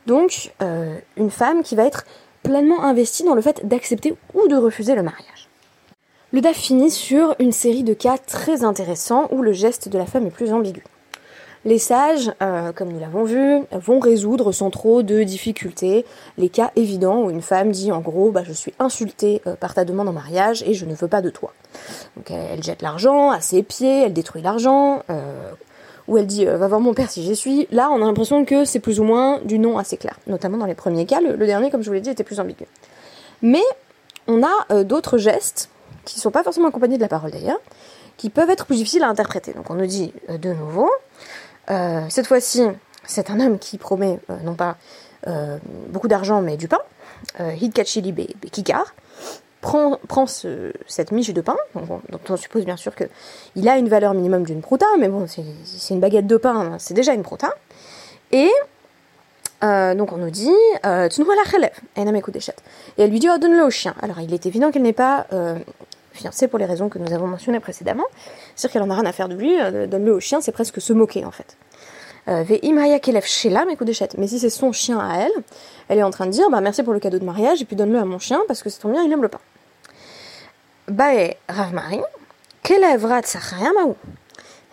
Donc, 0.05 0.53
euh, 0.61 0.97
une 1.17 1.31
femme 1.31 1.63
qui 1.63 1.75
va 1.75 1.85
être 1.85 2.05
pleinement 2.43 2.83
investie 2.83 3.23
dans 3.23 3.35
le 3.35 3.41
fait 3.41 3.67
d'accepter 3.67 4.15
ou 4.33 4.47
de 4.47 4.55
refuser 4.55 4.95
le 4.95 5.03
mariage. 5.03 5.49
Le 6.31 6.41
DAF 6.41 6.55
finit 6.55 6.91
sur 6.91 7.35
une 7.39 7.51
série 7.51 7.83
de 7.83 7.93
cas 7.93 8.17
très 8.17 8.63
intéressants 8.63 9.27
où 9.31 9.41
le 9.41 9.51
geste 9.51 9.89
de 9.89 9.97
la 9.97 10.05
femme 10.05 10.27
est 10.27 10.31
plus 10.31 10.53
ambigu. 10.53 10.83
Les 11.65 11.77
sages, 11.77 12.31
euh, 12.41 12.71
comme 12.71 12.89
nous 12.89 12.99
l'avons 12.99 13.25
vu, 13.25 13.61
vont 13.71 13.99
résoudre 13.99 14.53
sans 14.53 14.69
trop 14.69 15.03
de 15.03 15.23
difficultés 15.23 16.05
les 16.37 16.47
cas 16.47 16.71
évidents 16.77 17.23
où 17.23 17.29
une 17.29 17.41
femme 17.41 17.71
dit 17.71 17.91
en 17.91 17.99
gros 17.99 18.31
bah, 18.31 18.43
je 18.45 18.53
suis 18.53 18.73
insultée 18.79 19.41
euh, 19.45 19.55
par 19.55 19.73
ta 19.73 19.83
demande 19.83 20.07
en 20.07 20.13
mariage 20.13 20.63
et 20.63 20.73
je 20.73 20.85
ne 20.85 20.95
veux 20.95 21.09
pas 21.09 21.21
de 21.21 21.29
toi. 21.29 21.53
Donc 22.15 22.31
elle 22.31 22.63
jette 22.63 22.81
l'argent 22.81 23.31
à 23.31 23.41
ses 23.41 23.61
pieds, 23.61 24.03
elle 24.05 24.13
détruit 24.13 24.41
l'argent, 24.41 25.03
euh, 25.09 25.51
ou 26.07 26.17
elle 26.17 26.27
dit 26.27 26.45
va 26.45 26.67
voir 26.67 26.79
mon 26.79 26.93
père 26.93 27.11
si 27.11 27.23
j'y 27.23 27.35
suis. 27.35 27.67
Là 27.71 27.89
on 27.91 28.01
a 28.01 28.05
l'impression 28.05 28.45
que 28.45 28.63
c'est 28.63 28.79
plus 28.79 29.01
ou 29.01 29.03
moins 29.03 29.41
du 29.41 29.59
non 29.59 29.77
assez 29.77 29.97
clair, 29.97 30.17
notamment 30.27 30.57
dans 30.57 30.65
les 30.65 30.75
premiers 30.75 31.05
cas. 31.05 31.19
Le, 31.19 31.35
dernier, 31.45 31.71
comme 31.71 31.83
je 31.83 31.89
vous 31.89 31.93
l'ai 31.93 32.01
dit, 32.01 32.09
était 32.09 32.23
plus 32.23 32.39
ambigu. 32.39 32.65
Mais 33.41 33.63
on 34.27 34.41
a 34.43 34.83
d'autres 34.83 35.17
gestes 35.17 35.69
qui 36.05 36.17
ne 36.17 36.21
sont 36.21 36.31
pas 36.31 36.43
forcément 36.43 36.69
accompagnés 36.69 36.97
de 36.97 37.01
la 37.01 37.09
parole 37.09 37.31
d'ailleurs, 37.31 37.59
qui 38.17 38.29
peuvent 38.29 38.49
être 38.49 38.65
plus 38.65 38.77
difficiles 38.77 39.03
à 39.03 39.09
interpréter. 39.09 39.53
Donc 39.53 39.69
on 39.69 39.75
nous 39.75 39.85
dit 39.85 40.13
de 40.29 40.53
nouveau, 40.53 40.89
euh, 41.71 42.01
cette 42.09 42.27
fois-ci, 42.27 42.63
c'est 43.05 43.29
un 43.29 43.39
homme 43.39 43.59
qui 43.59 43.77
promet 43.77 44.19
euh, 44.29 44.37
non 44.43 44.55
pas 44.55 44.77
euh, 45.27 45.57
beaucoup 45.89 46.07
d'argent 46.07 46.41
mais 46.41 46.57
du 46.57 46.67
pain. 46.67 46.79
Hidkachili 47.39 48.13
Kikar 48.49 48.95
prend, 49.59 49.99
cette 50.87 51.11
miche 51.11 51.33
de 51.33 51.41
pain, 51.41 51.57
dont, 51.75 52.01
on 52.29 52.37
suppose 52.37 52.63
bien 52.63 52.77
sûr 52.77 52.93
qu'il 52.95 53.67
a 53.67 53.77
une 53.77 53.89
valeur 53.89 54.13
minimum 54.13 54.43
d'une 54.43 54.61
prouta, 54.61 54.85
mais 54.97 55.09
bon, 55.09 55.25
c'est 55.27 55.93
une 55.93 55.99
baguette 55.99 56.27
de 56.27 56.37
pain, 56.37 56.55
hein, 56.55 56.75
c'est 56.79 56.93
déjà 56.93 57.13
une 57.13 57.23
prouta. 57.23 57.53
Et 58.31 58.49
donc 59.61 60.13
on 60.13 60.17
nous 60.17 60.29
dit, 60.29 60.47
tu 61.11 61.21
nous 61.21 61.27
la 61.27 61.51
relève, 61.51 61.77
et 61.97 63.01
elle 63.03 63.09
lui 63.11 63.19
dit, 63.19 63.27
oh, 63.29 63.37
donne-le 63.37 63.63
au 63.63 63.69
chien. 63.69 63.95
Alors 64.01 64.21
il 64.21 64.33
est 64.33 64.45
évident 64.45 64.71
qu'elle 64.71 64.83
n'est 64.83 64.93
pas 64.93 65.27
fiancée 66.19 66.47
pour 66.47 66.59
les 66.59 66.65
raisons 66.65 66.89
que 66.89 66.99
nous 66.99 67.13
avons 67.13 67.27
mentionnées 67.27 67.59
précédemment. 67.59 68.05
C'est-à-dire 68.55 68.73
qu'elle 68.73 68.83
en 68.83 68.89
a 68.89 68.95
rien 68.95 69.05
à 69.05 69.11
faire 69.11 69.29
de 69.29 69.35
lui, 69.35 69.59
euh, 69.59 69.87
donne-le 69.87 70.13
au 70.13 70.19
chien, 70.19 70.41
c'est 70.41 70.51
presque 70.51 70.81
se 70.81 70.93
moquer 70.93 71.25
en 71.25 71.31
fait. 71.31 71.57
Euh, 72.27 72.43
mais 74.17 74.27
si 74.27 74.39
c'est 74.39 74.49
son 74.49 74.71
chien 74.71 74.99
à 74.99 75.17
elle, 75.19 75.31
elle 75.87 75.97
est 75.97 76.03
en 76.03 76.11
train 76.11 76.25
de 76.25 76.31
dire 76.31 76.49
bah 76.49 76.61
merci 76.61 76.83
pour 76.83 76.93
le 76.93 76.99
cadeau 76.99 77.17
de 77.17 77.25
mariage 77.25 77.61
et 77.61 77.65
puis 77.65 77.75
donne-le 77.75 77.97
à 77.97 78.05
mon 78.05 78.19
chien 78.19 78.39
parce 78.47 78.61
que 78.61 78.69
c'est 78.69 78.79
ton 78.79 78.91
bien, 78.91 79.03
il 79.03 79.11
aime 79.11 79.21
le 79.21 79.29
pain. 79.29 79.39
Bae 80.89 81.35
Rav 81.47 81.73
Marie, 81.73 82.01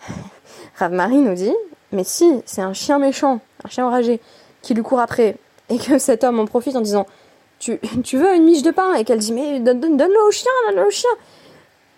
Rav 0.77 0.91
Marie 0.91 1.17
nous 1.17 1.33
dit 1.33 1.55
mais 1.91 2.03
si 2.03 2.41
c'est 2.45 2.61
un 2.61 2.73
chien 2.73 2.99
méchant, 2.99 3.39
un 3.63 3.69
chien 3.69 3.87
enragé 3.87 4.19
qui 4.61 4.73
lui 4.73 4.83
court 4.83 4.99
après 4.99 5.37
et 5.69 5.77
que 5.77 5.97
cet 5.97 6.23
homme 6.23 6.39
en 6.39 6.45
profite 6.45 6.75
en 6.75 6.81
disant 6.81 7.07
tu, 7.59 7.79
tu 8.03 8.17
veux 8.17 8.35
une 8.35 8.43
miche 8.43 8.61
de 8.61 8.71
pain? 8.71 8.93
Et 8.95 9.03
qu'elle 9.03 9.19
dit 9.19 9.33
mais 9.33 9.59
donne, 9.59 9.79
donne, 9.79 9.97
le 9.97 10.27
au 10.27 10.31
chien, 10.31 10.51
donne-le 10.67 10.87
au 10.87 10.91
chien. 10.91 11.09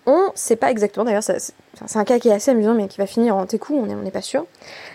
On 0.06 0.30
sait 0.34 0.56
pas 0.56 0.70
exactement, 0.70 1.04
d'ailleurs 1.04 1.22
c'est 1.22 1.52
un 1.96 2.04
cas 2.04 2.18
qui 2.18 2.28
est 2.28 2.32
assez 2.32 2.50
amusant 2.50 2.74
mais 2.74 2.88
qui 2.88 2.98
va 2.98 3.06
finir 3.06 3.36
en 3.36 3.46
técou, 3.46 3.74
on 3.74 3.86
n'est 3.86 4.10
pas 4.10 4.22
sûr. 4.22 4.46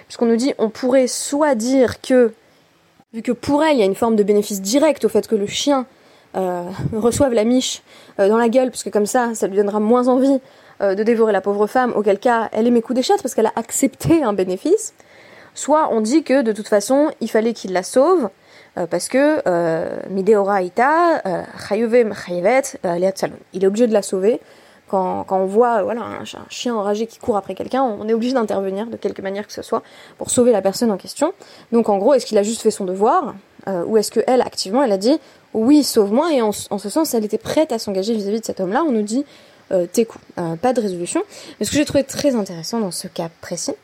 Puisqu'on 0.07 0.25
nous 0.25 0.35
dit 0.35 0.53
on 0.57 0.69
pourrait 0.69 1.07
soit 1.07 1.55
dire 1.55 2.01
que, 2.01 2.33
vu 3.13 3.21
que 3.21 3.31
pour 3.31 3.63
elle 3.63 3.75
il 3.75 3.79
y 3.79 3.83
a 3.83 3.85
une 3.85 3.95
forme 3.95 4.15
de 4.15 4.23
bénéfice 4.23 4.61
direct 4.61 5.05
au 5.05 5.09
fait 5.09 5.27
que 5.27 5.35
le 5.35 5.47
chien 5.47 5.85
euh, 6.35 6.63
reçoive 6.93 7.33
la 7.33 7.43
miche 7.43 7.83
euh, 8.19 8.27
dans 8.27 8.37
la 8.37 8.49
gueule, 8.49 8.69
puisque 8.69 8.91
comme 8.91 9.05
ça 9.05 9.35
ça 9.35 9.47
lui 9.47 9.55
donnera 9.55 9.79
moins 9.79 10.07
envie 10.07 10.39
euh, 10.81 10.95
de 10.95 11.03
dévorer 11.03 11.31
la 11.31 11.41
pauvre 11.41 11.67
femme, 11.67 11.93
auquel 11.95 12.19
cas 12.19 12.49
elle 12.51 12.67
est 12.67 12.71
mes 12.71 12.81
coups 12.81 12.95
d'échette 12.95 13.21
parce 13.21 13.35
qu'elle 13.35 13.45
a 13.45 13.53
accepté 13.55 14.23
un 14.23 14.33
bénéfice. 14.33 14.93
Soit 15.53 15.89
on 15.91 16.01
dit 16.01 16.23
que 16.23 16.41
de 16.41 16.51
toute 16.51 16.67
façon 16.67 17.11
il 17.21 17.29
fallait 17.29 17.53
qu'il 17.53 17.71
la 17.73 17.83
sauve, 17.83 18.29
parce 18.89 19.07
que 19.07 20.09
Mideora 20.09 20.61
Ita, 20.61 21.21
euh, 21.25 21.43
Il 23.53 23.63
est 23.63 23.67
obligé 23.67 23.87
de 23.87 23.93
la 23.93 24.01
sauver 24.01 24.41
quand, 24.87 25.25
on 25.31 25.45
voit 25.45 25.83
voilà, 25.83 26.01
un, 26.01 26.23
chien 26.49 26.75
enragé 26.75 27.07
qui 27.07 27.17
court 27.17 27.37
après 27.37 27.55
quelqu'un, 27.55 27.83
on 27.83 28.07
est 28.07 28.13
obligé 28.13 28.33
d'intervenir 28.33 28.87
de 28.87 28.97
quelque 28.97 29.21
manière 29.21 29.47
que 29.47 29.53
ce 29.53 29.61
soit 29.61 29.81
pour 30.17 30.29
sauver 30.29 30.51
la 30.51 30.61
personne 30.61 30.91
en 30.91 30.97
question. 30.97 31.33
Donc 31.71 31.89
en 31.89 31.97
gros, 31.97 32.13
est-ce 32.13 32.25
qu'il 32.25 32.37
a 32.37 32.43
juste 32.43 32.61
fait 32.61 32.71
son 32.71 32.85
devoir 32.85 33.33
euh, 33.67 33.83
ou 33.85 33.97
est-ce 33.97 34.11
qu'elle, 34.11 34.41
activement, 34.41 34.83
elle 34.83 34.91
a 34.91 34.97
dit 34.97 35.17
oui, 35.53 35.83
sauve-moi 35.83 36.33
et 36.33 36.41
en, 36.41 36.51
ce 36.51 36.89
sens, 36.89 37.13
elle 37.13 37.25
était 37.25 37.37
prête 37.37 37.71
à 37.71 37.79
s'engager 37.79 38.13
vis-à-vis 38.13 38.41
de 38.41 38.45
cet 38.45 38.59
homme-là. 38.59 38.83
On 38.85 38.91
nous 38.91 39.01
dit 39.01 39.25
euh, 39.71 39.87
t'es 39.91 40.07
euh, 40.37 40.55
pas 40.55 40.73
de 40.73 40.81
résolution. 40.81 41.23
Mais 41.59 41.65
ce 41.65 41.71
que 41.71 41.77
j'ai 41.77 41.85
trouvé 41.85 42.03
très 42.03 42.35
intéressant 42.35 42.79
dans 42.79 42.91
ce 42.91 43.07
cas 43.07 43.29
précis, 43.41 43.75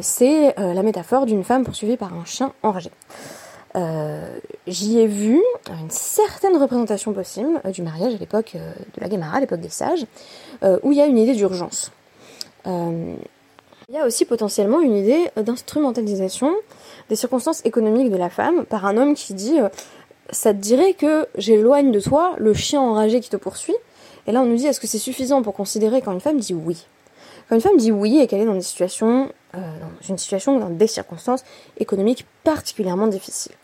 c'est 0.00 0.54
la 0.56 0.82
métaphore 0.84 1.26
d'une 1.26 1.42
femme 1.42 1.64
poursuivie 1.64 1.96
par 1.96 2.14
un 2.14 2.24
chien 2.24 2.52
enragé. 2.62 2.92
J'y 4.66 4.98
ai 4.98 5.06
vu 5.06 5.42
une 5.68 5.90
certaine 5.90 6.56
représentation 6.56 7.12
possible 7.12 7.60
du 7.72 7.82
mariage 7.82 8.14
à 8.14 8.18
l'époque 8.18 8.52
de 8.54 9.00
la 9.00 9.08
Guémara, 9.08 9.36
à 9.36 9.40
l'époque 9.40 9.60
des 9.60 9.68
sages, 9.68 10.06
où 10.82 10.92
il 10.92 10.98
y 10.98 11.00
a 11.00 11.06
une 11.06 11.18
idée 11.18 11.34
d'urgence. 11.34 11.92
il 12.64 13.18
y 13.92 13.98
a 13.98 14.06
aussi 14.06 14.24
potentiellement 14.24 14.80
une 14.80 14.96
idée 14.96 15.30
d'instrumentalisation 15.36 16.54
des 17.08 17.16
circonstances 17.16 17.64
économiques 17.64 18.10
de 18.10 18.16
la 18.16 18.30
femme 18.30 18.64
par 18.64 18.86
un 18.86 18.96
homme 18.96 19.14
qui 19.14 19.34
dit 19.34 19.60
euh, 19.60 19.68
ça 20.30 20.52
te 20.52 20.58
dirait 20.58 20.94
que 20.94 21.26
j'éloigne 21.36 21.92
de 21.92 22.00
toi 22.00 22.34
le 22.38 22.52
chien 22.54 22.80
enragé 22.80 23.20
qui 23.20 23.30
te 23.30 23.36
poursuit 23.36 23.76
Et 24.26 24.32
là 24.32 24.42
on 24.42 24.46
nous 24.46 24.56
dit 24.56 24.66
est-ce 24.66 24.80
que 24.80 24.86
c'est 24.86 24.98
suffisant 24.98 25.42
pour 25.42 25.54
considérer 25.54 26.02
quand 26.02 26.12
une 26.12 26.20
femme 26.20 26.38
dit 26.38 26.54
oui? 26.54 26.86
Quand 27.48 27.54
une 27.54 27.62
femme 27.62 27.76
dit 27.76 27.92
oui 27.92 28.18
et 28.18 28.26
qu'elle 28.26 28.40
est 28.40 28.46
dans 28.46 28.54
des 28.54 28.62
situations, 28.62 29.30
euh, 29.54 29.58
dans 29.58 30.08
une 30.08 30.18
situation 30.18 30.56
ou 30.56 30.60
dans 30.60 30.70
des 30.70 30.88
circonstances 30.88 31.44
économiques 31.78 32.26
particulièrement 32.42 33.06
difficiles. 33.06 33.54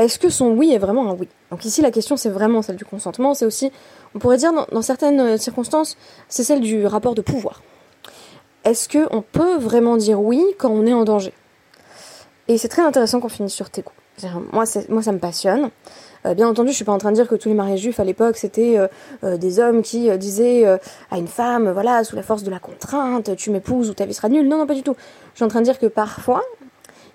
Est-ce 0.00 0.18
que 0.18 0.30
son 0.30 0.48
oui 0.52 0.72
est 0.72 0.78
vraiment 0.78 1.10
un 1.10 1.14
oui? 1.14 1.28
Donc 1.50 1.66
ici 1.66 1.82
la 1.82 1.90
question 1.90 2.16
c'est 2.16 2.30
vraiment 2.30 2.62
celle 2.62 2.76
du 2.76 2.86
consentement, 2.86 3.34
c'est 3.34 3.44
aussi, 3.44 3.70
on 4.14 4.18
pourrait 4.18 4.38
dire 4.38 4.50
dans, 4.72 4.80
certaines 4.80 5.36
circonstances, 5.36 5.98
c'est 6.30 6.42
celle 6.42 6.62
du 6.62 6.86
rapport 6.86 7.14
de 7.14 7.20
pouvoir. 7.20 7.60
Est-ce 8.64 8.88
qu'on 8.88 9.20
peut 9.20 9.56
vraiment 9.56 9.98
dire 9.98 10.18
oui 10.18 10.42
quand 10.56 10.70
on 10.70 10.86
est 10.86 10.94
en 10.94 11.04
danger? 11.04 11.34
Et 12.48 12.56
c'est 12.56 12.68
très 12.68 12.80
intéressant 12.80 13.20
qu'on 13.20 13.28
finisse 13.28 13.52
sur 13.52 13.68
tes 13.68 13.82
goûts. 13.82 13.92
Moi, 14.52 14.64
ça 14.66 15.12
me 15.12 15.18
passionne. 15.18 15.70
Euh, 16.26 16.32
bien 16.34 16.48
entendu, 16.48 16.70
je 16.70 16.76
suis 16.76 16.84
pas 16.84 16.92
en 16.92 16.98
train 16.98 17.10
de 17.10 17.16
dire 17.16 17.28
que 17.28 17.34
tous 17.34 17.48
les 17.50 17.54
mariages 17.54 17.80
juifs 17.80 18.00
à 18.00 18.04
l'époque 18.04 18.36
c'était 18.36 18.76
euh, 18.76 18.88
euh, 19.24 19.36
des 19.38 19.58
hommes 19.58 19.82
qui 19.82 20.10
disaient 20.18 20.64
à 21.10 21.18
une 21.18 21.28
femme, 21.28 21.70
voilà, 21.70 22.04
sous 22.04 22.16
la 22.16 22.22
force 22.22 22.42
de 22.42 22.50
la 22.50 22.58
contrainte, 22.58 23.36
tu 23.36 23.50
m'épouses 23.50 23.90
ou 23.90 23.94
ta 23.94 24.06
vie 24.06 24.14
sera 24.14 24.30
nulle. 24.30 24.48
Non, 24.48 24.56
non, 24.56 24.66
pas 24.66 24.74
du 24.74 24.82
tout. 24.82 24.96
Je 25.32 25.38
suis 25.38 25.44
en 25.44 25.48
train 25.48 25.60
de 25.60 25.64
dire 25.64 25.78
que 25.78 25.86
parfois, 25.86 26.42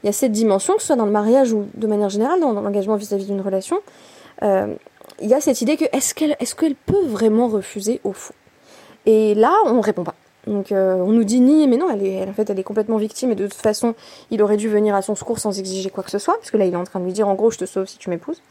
il 0.05 0.07
y 0.07 0.09
a 0.09 0.13
cette 0.13 0.31
dimension, 0.31 0.75
que 0.75 0.81
ce 0.81 0.87
soit 0.87 0.95
dans 0.95 1.07
le 1.07 1.11
mariage 1.11 1.51
ou 1.51 1.65
de 1.73 1.87
manière 1.87 2.09
générale, 2.09 2.39
dans, 2.39 2.53
l'engagement 2.53 2.95
vis-à-vis 2.95 3.25
d'une 3.25 3.41
relation, 3.41 3.81
il 4.41 5.27
y 5.27 5.33
a 5.33 5.41
cette 5.41 5.61
idée 5.61 5.77
que 5.77 5.85
est-ce 5.91 6.13
qu'elle 6.13 6.35
est 6.39 6.55
qu'elle 6.55 6.75
peut 6.75 7.05
vraiment 7.05 7.47
refuser 7.47 8.01
au 8.03 8.13
fond? 8.13 8.33
Et 9.05 9.35
là, 9.35 9.53
on 9.65 9.81
répond 9.81 10.03
pas. 10.03 10.15
Donc 10.47 10.71
euh, 10.71 10.95
on 10.95 11.11
nous 11.11 11.23
dit 11.23 11.39
ni, 11.39 11.67
mais 11.67 11.77
non, 11.77 11.89
elle 11.89 12.05
est, 12.05 12.23
en 12.23 12.33
fait, 12.33 12.49
elle 12.49 12.59
est 12.59 12.63
complètement 12.63 12.97
victime 12.97 13.31
et 13.31 13.35
de 13.35 13.47
toute 13.47 13.61
façon, 13.61 13.95
il 14.29 14.43
aurait 14.43 14.57
dû 14.57 14.69
venir 14.69 14.93
à 14.93 15.01
son 15.01 15.15
secours 15.15 15.39
sans 15.39 15.57
exiger 15.57 15.89
quoi 15.89 16.03
que 16.03 16.11
ce 16.11 16.19
soit, 16.19 16.35
parce 16.35 16.51
que 16.51 16.57
là, 16.57 16.65
il 16.65 16.73
est 16.73 16.77
en 16.77 16.83
train 16.83 16.99
de 16.99 17.05
lui 17.05 17.13
dire, 17.13 17.27
en 17.27 17.33
gros, 17.33 17.49
je 17.49 17.57
te 17.57 17.65
sauve 17.65 17.87
si 17.87 17.97
tu 17.97 18.09
m'épouses. 18.09 18.41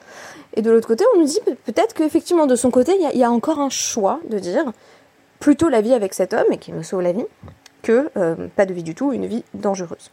Et 0.54 0.62
de 0.62 0.70
l'autre 0.70 0.88
côté, 0.88 1.04
on 1.14 1.20
nous 1.20 1.26
dit 1.26 1.38
peut-être 1.64 1.94
qu'effectivement, 1.94 2.46
de 2.46 2.56
son 2.56 2.70
côté, 2.70 2.96
il 2.98 3.18
y, 3.18 3.24
a 3.24 3.30
encore 3.30 3.60
un 3.60 3.70
choix 3.70 4.18
de 4.28 4.38
dire 4.38 4.64
plutôt 5.38 5.68
la 5.68 5.80
vie 5.80 5.92
avec 5.92 6.14
cet 6.14 6.34
homme 6.34 6.46
et 6.50 6.58
qui 6.58 6.72
me 6.72 6.82
sauve 6.82 7.02
la 7.02 7.12
vie, 7.12 7.26
que 7.82 8.10
euh, 8.16 8.48
pas 8.56 8.66
de 8.66 8.74
vie 8.74 8.82
du 8.82 8.94
tout, 8.94 9.12
une 9.12 9.26
vie 9.26 9.44
dangereuse. 9.54 10.10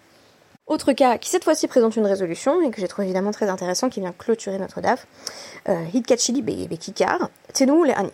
Autre 0.71 0.93
cas 0.93 1.17
qui 1.17 1.29
cette 1.29 1.43
fois-ci 1.43 1.67
présente 1.67 1.97
une 1.97 2.05
résolution 2.05 2.62
et 2.62 2.71
que 2.71 2.79
j'ai 2.79 2.88
trouvé 2.88 3.05
évidemment 3.05 3.31
très 3.31 3.49
intéressant, 3.49 3.89
qui 3.89 3.99
vient 3.99 4.13
clôturer 4.17 4.57
notre 4.57 4.79
DAF, 4.79 5.05
euh, 5.67 5.84
Hitkachili 5.93 6.41
Bekikar, 6.41 7.29
nous 7.67 7.84
les 7.84 7.91
Ani. 7.91 8.12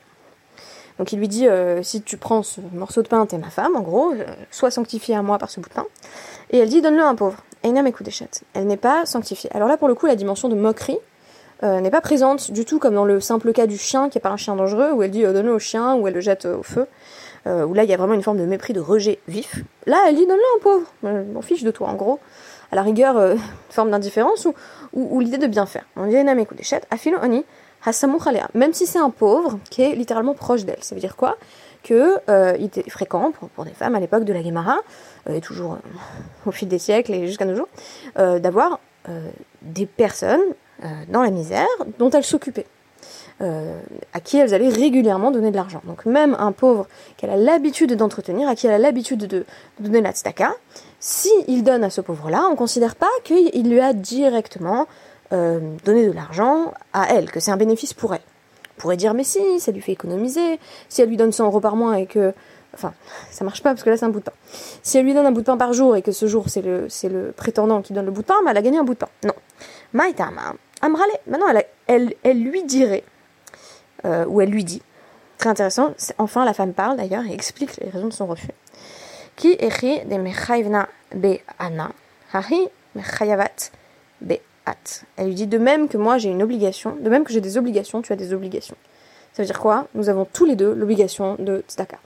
Donc 0.98 1.12
il 1.12 1.20
lui 1.20 1.28
dit 1.28 1.48
euh, 1.48 1.84
si 1.84 2.02
tu 2.02 2.17
prends 2.17 2.41
ce 2.41 2.60
morceau 2.74 3.04
de 3.04 3.08
pain, 3.08 3.28
t'es 3.28 3.38
ma 3.38 3.52
femme, 3.52 3.76
en 3.76 3.82
gros, 3.82 4.12
euh, 4.13 4.26
sois 4.50 4.72
sanctifiée 4.72 5.13
à 5.13 5.22
moi 5.22 5.38
par 5.38 5.52
ce 5.52 5.60
bout 5.60 5.70
de 5.70 5.76
pain. 5.76 5.86
Et 6.50 6.58
elle 6.58 6.70
dit 6.70 6.82
donne-le 6.82 7.04
à 7.04 7.08
un 7.08 7.13
pauvre. 7.13 7.43
Elle 7.62 7.74
n'est 7.76 8.78
pas 8.78 9.06
sanctifiée. 9.06 9.52
Alors 9.54 9.67
là, 9.67 9.78
pour 9.78 9.88
le 9.88 9.93
coup, 9.93 10.08
la 10.08 10.15
dimension 10.15 10.50
de 10.50 10.56
moquerie 10.56 10.98
n'est 11.62 11.91
pas 11.91 12.02
présente 12.02 12.50
du 12.52 12.65
tout 12.65 12.80
comme 12.80 12.96
dans 12.96 13.06
le 13.06 13.20
simple 13.20 13.54
cas 13.54 13.67
du 13.67 13.78
chien 13.78 14.10
qui 14.10 14.17
est 14.17 14.22
pas 14.22 14.30
un 14.30 14.38
chien 14.38 14.56
dangereux, 14.56 14.93
où 14.93 15.04
elle 15.04 15.12
dit 15.12 15.22
donne-le 15.22 15.54
au 15.54 15.60
chien, 15.60 15.96
ou 15.96 16.08
elle 16.08 16.15
le 16.15 16.22
jette 16.22 16.46
au 16.46 16.63
feu. 16.63 16.88
où 17.46 17.74
là, 17.74 17.84
il 17.84 17.89
y 17.89 17.93
a 17.93 17.98
vraiment 17.98 18.13
une 18.13 18.24
forme 18.24 18.38
de 18.38 18.46
mépris, 18.46 18.74
de 18.74 18.80
rejet 18.80 19.20
vif. 19.28 19.63
Là, 19.86 19.98
elle 20.08 20.15
dit 20.15 20.26
donne-le 20.26 20.41
à 20.41 20.58
un 20.58 20.62
pauvre. 20.62 21.26
m'en 21.34 21.41
fiche 21.41 21.63
de 21.63 21.72
toi, 21.72 21.89
en 21.89 21.96
gros. 21.96 22.20
À 22.71 22.75
la 22.75 22.82
rigueur, 22.82 23.17
une 23.17 23.39
forme 23.69 23.91
d'indifférence 23.91 24.47
ou, 24.93 25.19
l'idée 25.19 25.38
de 25.38 25.47
bien 25.47 25.65
faire. 25.65 25.86
On 25.95 26.06
dit 26.08 26.15
Einam 26.15 26.43
chattes. 26.62 26.88
Afilo 26.91 27.17
oni 27.21 27.43
même 28.53 28.73
si 28.73 28.86
c'est 28.86 28.99
un 28.99 29.10
pauvre 29.10 29.60
qui 29.69 29.82
est 29.82 29.95
littéralement 29.95 30.34
proche 30.34 30.65
d'elle. 30.65 30.84
Ça 30.84 30.95
veut 30.95 31.01
dire 31.01 31.15
quoi? 31.15 31.38
Que 31.84 32.17
euh, 32.30 32.53
était 32.56 32.89
fréquent 32.89 33.32
pour, 33.56 33.65
des 33.65 33.71
femmes 33.71 33.95
à 33.95 33.99
l'époque 33.99 34.25
de 34.25 34.34
la 34.34 34.41
Guémara, 34.41 34.77
euh, 35.30 35.36
et 35.36 35.41
toujours 35.41 35.73
euh, 35.73 35.77
au 36.45 36.51
fil 36.51 36.67
des 36.67 36.80
siècles 36.80 37.13
et 37.13 37.27
jusqu'à 37.27 37.45
nos 37.45 37.56
jours, 37.56 37.69
d'avoir 38.15 38.80
des 39.62 39.86
personnes 39.86 40.41
dans 41.08 41.21
la 41.21 41.30
misère 41.30 41.67
dont 41.97 42.10
elles 42.10 42.25
s'occupaient. 42.25 42.65
À 43.39 44.19
qui 44.19 44.38
elles 44.38 44.54
allaient 44.54 44.69
régulièrement 44.69 45.32
donner 45.32 45.52
de 45.52 45.56
l'argent. 45.56 45.82
Donc 45.86 46.06
même 46.06 46.36
un 46.39 46.52
pauvre 46.52 46.88
qu'elle 47.17 47.30
a 47.30 47.38
l'habitude 47.38 47.93
d'entretenir, 47.93 48.50
à 48.50 48.56
qui 48.56 48.67
elle 48.67 48.73
a 48.73 48.80
l'habitude 48.80 49.28
de, 49.28 49.45
donner 49.80 50.02
la 50.02 50.12
tzedaka, 50.12 50.56
si 51.00 51.30
il 51.47 51.63
donne 51.63 51.84
à 51.84 51.89
ce 51.89 52.02
pauvre-là, 52.02 52.45
on 52.47 52.52
ne 52.52 52.56
considère 52.56 52.95
pas 52.95 53.10
qu'il 53.23 53.69
lui 53.69 53.80
a 53.80 53.93
directement 53.93 54.88
euh, 55.34 55.60
donner 55.86 56.08
de 56.08 56.12
l'argent 56.12 56.73
à 56.93 57.13
elle, 57.13 57.30
que 57.30 57.39
c'est 57.39 57.52
un 57.52 57.58
bénéfice 57.58 57.93
pour 57.93 58.13
elle. 58.13 58.21
On 58.78 58.82
pourrait 58.82 58.97
dire, 58.97 59.13
mais 59.13 59.23
si, 59.23 59.60
ça 59.60 59.71
lui 59.71 59.82
fait 59.82 59.91
économiser. 59.91 60.60
Si 60.88 61.02
elle 61.02 61.10
lui 61.10 61.17
donne 61.17 61.32
100 61.32 61.45
euros 61.45 61.60
par 61.60 61.76
mois 61.76 62.00
et 62.00 62.06
que. 62.06 62.34
Enfin, 62.73 62.93
ça 63.32 63.43
marche 63.43 63.63
pas 63.63 63.71
parce 63.71 63.84
que 63.84 63.89
là, 63.89 63.97
c'est 63.97 64.06
un 64.06 64.10
bout 64.10 64.19
de 64.19 64.26
pain. 64.26 64.34
Si 64.84 64.97
elle 64.97 65.06
lui 65.06 65.15
donne 65.15 65.26
un 65.26 65.32
bout 65.32 65.41
de 65.41 65.45
pain 65.45 65.58
par 65.58 65.73
jour 65.73 65.95
et 65.95 66.04
que 66.04 66.12
ce 66.12 66.28
jour, 66.28 66.45
c'est 66.47 66.62
le, 66.62 66.86
c'est 66.89 67.10
le 67.10 67.32
prétendant 67.32 67.82
qui 67.82 67.93
donne 67.93 68.06
le 68.06 68.12
bout 68.12 68.21
de 68.21 68.28
pain, 68.28 68.36
bah, 68.45 68.52
elle 68.52 68.58
a 68.58 68.62
gagné 68.62 68.78
un 68.78 68.84
bout 68.84 68.93
de 68.93 69.00
pain. 69.00 69.10
Non. 69.26 69.34
Maïtama, 69.93 70.54
Amrale. 70.82 71.10
Maintenant, 71.26 71.47
elle, 71.50 71.65
elle, 71.88 72.13
elle 72.23 72.43
lui 72.43 72.63
dirait, 72.65 73.04
euh, 74.06 74.26
ou 74.26 74.42
elle 74.42 74.50
lui 74.50 74.64
dit, 74.64 74.82
très 75.38 75.50
intéressant, 75.50 75.94
enfin 76.18 76.46
la 76.46 76.54
femme 76.54 76.74
parle 76.74 76.98
d'ailleurs 76.98 77.26
et 77.26 77.34
explique 77.34 77.78
les 77.78 77.90
raisons 77.90 78.08
de 78.08 78.14
son 78.14 78.28
refus. 78.28 78.52
Qui 79.36 79.52
écrit 79.52 80.04
des 80.06 80.18
mechayvna 80.18 80.90
be 81.16 81.40
ana, 81.60 81.92
hahi 82.34 82.70
mechayavat 82.96 83.72
be 84.22 84.40
elle 85.16 85.28
lui 85.28 85.34
dit 85.34 85.48
de 85.48 85.58
même 85.58 85.88
que 85.88 85.98
moi 85.98 86.18
j'ai 86.18 86.30
une 86.30 86.44
obligation, 86.44 86.96
de 87.00 87.10
même 87.10 87.24
que 87.24 87.32
j'ai 87.32 87.42
des 87.42 87.58
obligations, 87.58 88.02
tu 88.02 88.14
as 88.14 88.16
des 88.16 88.34
obligations. 88.34 88.76
Ça 89.34 89.44
veut 89.44 89.48
dire 89.48 89.60
quoi? 89.60 89.88
Nous 89.94 90.10
avons 90.10 90.26
tous 90.26 90.46
les 90.46 90.56
deux 90.56 90.74
l'obligation 90.74 91.36
de 91.40 91.64
tzedaka. 91.68 92.00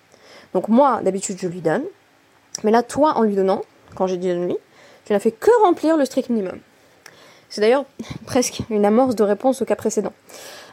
Donc 0.53 0.67
moi, 0.67 1.01
d'habitude, 1.01 1.37
je 1.39 1.47
lui 1.47 1.61
donne. 1.61 1.83
Mais 2.63 2.71
là, 2.71 2.83
toi, 2.83 3.13
en 3.15 3.23
lui 3.23 3.35
donnant, 3.35 3.61
quand 3.95 4.07
j'ai 4.07 4.17
dit 4.17 4.27
de 4.27 4.33
lui, 4.33 4.57
tu 5.05 5.13
n'as 5.13 5.19
fait 5.19 5.31
que 5.31 5.49
remplir 5.63 5.97
le 5.97 6.05
strict 6.05 6.29
minimum. 6.29 6.59
C'est 7.49 7.61
d'ailleurs 7.61 7.85
presque 8.25 8.61
une 8.69 8.85
amorce 8.85 9.15
de 9.15 9.23
réponse 9.23 9.61
au 9.61 9.65
cas 9.65 9.75
précédent, 9.75 10.13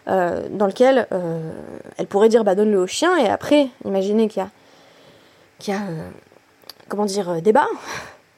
euh, 0.09 0.49
dans 0.51 0.67
lequel 0.67 1.07
euh, 1.13 1.53
elle 1.99 2.07
pourrait 2.07 2.29
dire 2.29 2.45
bah 2.45 2.55
donne-le 2.55 2.79
au 2.79 2.87
chien 2.87 3.17
et 3.19 3.29
après, 3.29 3.69
imaginez 3.85 4.29
qu'il 4.29 4.43
y 4.43 4.47
a, 4.47 4.51
qu'il 5.59 5.75
y 5.75 5.77
a 5.77 5.81
euh, 5.81 6.09
comment 6.89 7.05
dire 7.05 7.43
débat 7.43 7.69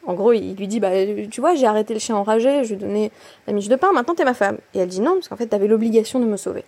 en 0.06 0.14
gros, 0.14 0.32
il 0.32 0.56
lui 0.56 0.66
dit, 0.66 0.80
bah, 0.80 0.88
tu 1.30 1.42
vois, 1.42 1.54
j'ai 1.54 1.66
arrêté 1.66 1.92
le 1.92 2.00
chien 2.00 2.16
enragé, 2.16 2.64
je 2.64 2.74
lui 2.74 3.02
ai 3.02 3.12
la 3.46 3.52
miche 3.52 3.68
de 3.68 3.76
pain, 3.76 3.92
maintenant 3.92 4.14
t'es 4.14 4.24
ma 4.24 4.32
femme. 4.32 4.56
Et 4.74 4.78
elle 4.78 4.88
dit 4.88 5.02
non, 5.02 5.12
parce 5.12 5.28
qu'en 5.28 5.36
fait, 5.36 5.46
t'avais 5.46 5.68
l'obligation 5.68 6.18
de 6.18 6.24
me 6.24 6.38
sauver. 6.38 6.64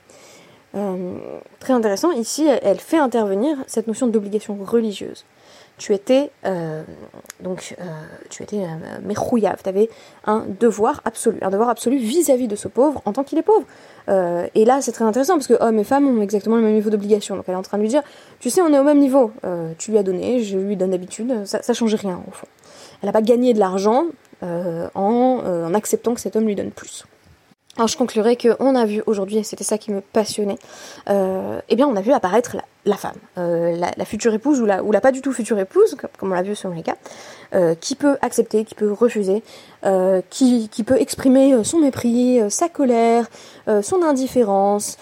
Très 1.59 1.73
intéressant, 1.73 2.13
ici, 2.13 2.47
elle 2.47 2.79
fait 2.79 2.99
intervenir 2.99 3.57
cette 3.67 3.87
notion 3.87 4.07
d'obligation 4.07 4.57
religieuse. 4.63 5.25
Tu 5.83 5.93
étais, 5.95 6.31
euh, 6.45 6.85
donc, 7.41 7.75
euh, 7.81 7.85
tu 8.31 8.45
étais 8.45 8.61
euh, 8.61 9.15
tu 9.63 9.69
avais 9.69 9.91
un 10.27 10.45
devoir 10.61 11.01
absolu, 11.05 11.39
un 11.43 11.51
devoir 11.51 11.71
absolu 11.71 11.97
vis-à-vis 11.97 12.47
de 12.47 12.55
ce 12.55 12.69
pauvre 12.69 13.03
en 13.05 13.13
tant 13.13 13.25
qu'il 13.25 13.37
est 13.37 13.43
pauvre. 13.43 13.67
et 14.55 14.65
là, 14.65 14.81
c'est 14.81 14.93
très 14.93 15.05
intéressant 15.05 15.35
parce 15.35 15.49
que 15.49 15.61
hommes 15.61 15.81
et 15.81 15.85
femmes 15.85 16.07
ont 16.07 16.23
exactement 16.23 16.55
le 16.55 16.63
même 16.63 16.75
niveau 16.75 16.91
d'obligation. 16.91 17.35
Donc 17.35 17.47
elle 17.49 17.55
est 17.55 17.57
en 17.57 17.63
train 17.63 17.79
de 17.79 17.83
lui 17.83 17.89
dire, 17.89 18.03
tu 18.39 18.49
sais, 18.49 18.63
on 18.63 18.73
est 18.73 18.79
au 18.79 18.85
même 18.85 19.01
niveau. 19.01 19.33
tu 19.77 19.91
lui 19.91 19.99
as 19.99 20.05
donné, 20.05 20.41
je 20.45 20.57
lui 20.57 20.77
donne 20.77 20.91
d'habitude, 20.91 21.45
ça, 21.47 21.73
change 21.73 21.95
rien 21.97 22.21
au 22.29 22.31
fond 22.31 22.47
elle 23.03 23.09
n'a 23.09 23.13
pas 23.13 23.23
gagné 23.23 23.53
de 23.53 23.59
l'argent 23.59 24.07
euh, 24.43 24.87
euh, 24.97 25.67
en, 25.67 25.75
acceptant 25.75 26.15
que 26.15 26.21
cet 26.21 26.37
homme 26.37 26.47
lui 26.47 26.55
donne 26.55 26.71
plus. 26.71 27.05
Alors 27.77 27.89
je 27.89 27.97
conclurai 27.97 28.37
qu'on 28.37 28.75
a 28.75 28.85
vu 28.85 29.03
aujourd'hui, 29.07 29.39
et 29.39 29.43
c'était 29.43 29.65
ça 29.65 29.79
qui 29.79 29.91
me 29.93 30.03
passionnait, 30.03 30.59
euh, 31.09 31.59
eh 31.71 31.77
bien 31.77 31.87
on 31.87 31.97
a 31.97 32.03
vu 32.03 32.13
apparaître 32.13 32.57
la, 32.85 32.97
femme, 32.97 33.17
la, 33.37 34.05
future 34.05 34.35
épouse 34.35 34.61
ou 34.61 34.67
la, 34.67 35.01
pas 35.01 35.11
du 35.11 35.23
tout 35.23 35.33
future 35.33 35.59
épouse, 35.59 35.97
comme, 36.19 36.33
on 36.33 36.35
l'a 36.35 36.43
vu 36.43 36.55
selon 36.55 36.75
les 36.75 36.83
cas, 36.83 36.97
qui 37.81 37.95
peut 37.95 38.19
accepter, 38.21 38.65
qui 38.65 38.75
peut 38.75 38.93
refuser, 38.93 39.43
qui, 40.29 40.69
qui, 40.69 40.85
peut 40.85 41.01
exprimer 41.01 41.65
son 41.65 41.79
mépris, 41.79 42.41
sa 42.51 42.69
colère, 42.69 43.31
son 43.83 44.03
indifférence, 44.03 44.99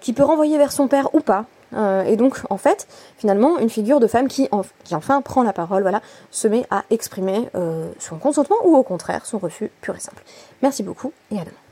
qui 0.00 0.12
peut 0.12 0.22
renvoyer 0.22 0.58
vers 0.58 0.70
son 0.70 0.86
père 0.86 1.12
ou 1.14 1.20
pas, 1.20 1.46
euh, 1.74 2.04
et 2.04 2.16
donc, 2.16 2.38
en 2.50 2.56
fait, 2.56 2.86
finalement, 3.16 3.58
une 3.58 3.70
figure 3.70 4.00
de 4.00 4.06
femme 4.06 4.28
qui, 4.28 4.48
qui 4.84 4.94
enfin 4.94 5.22
prend 5.22 5.42
la 5.42 5.52
parole, 5.52 5.82
voilà, 5.82 6.02
se 6.30 6.48
met 6.48 6.66
à 6.70 6.84
exprimer 6.90 7.48
euh, 7.54 7.90
son 7.98 8.18
consentement 8.18 8.56
ou 8.64 8.76
au 8.76 8.82
contraire 8.82 9.26
son 9.26 9.38
refus 9.38 9.70
pur 9.80 9.96
et 9.96 10.00
simple. 10.00 10.22
Merci 10.62 10.82
beaucoup 10.82 11.12
et 11.30 11.36
à 11.36 11.44
demain. 11.44 11.71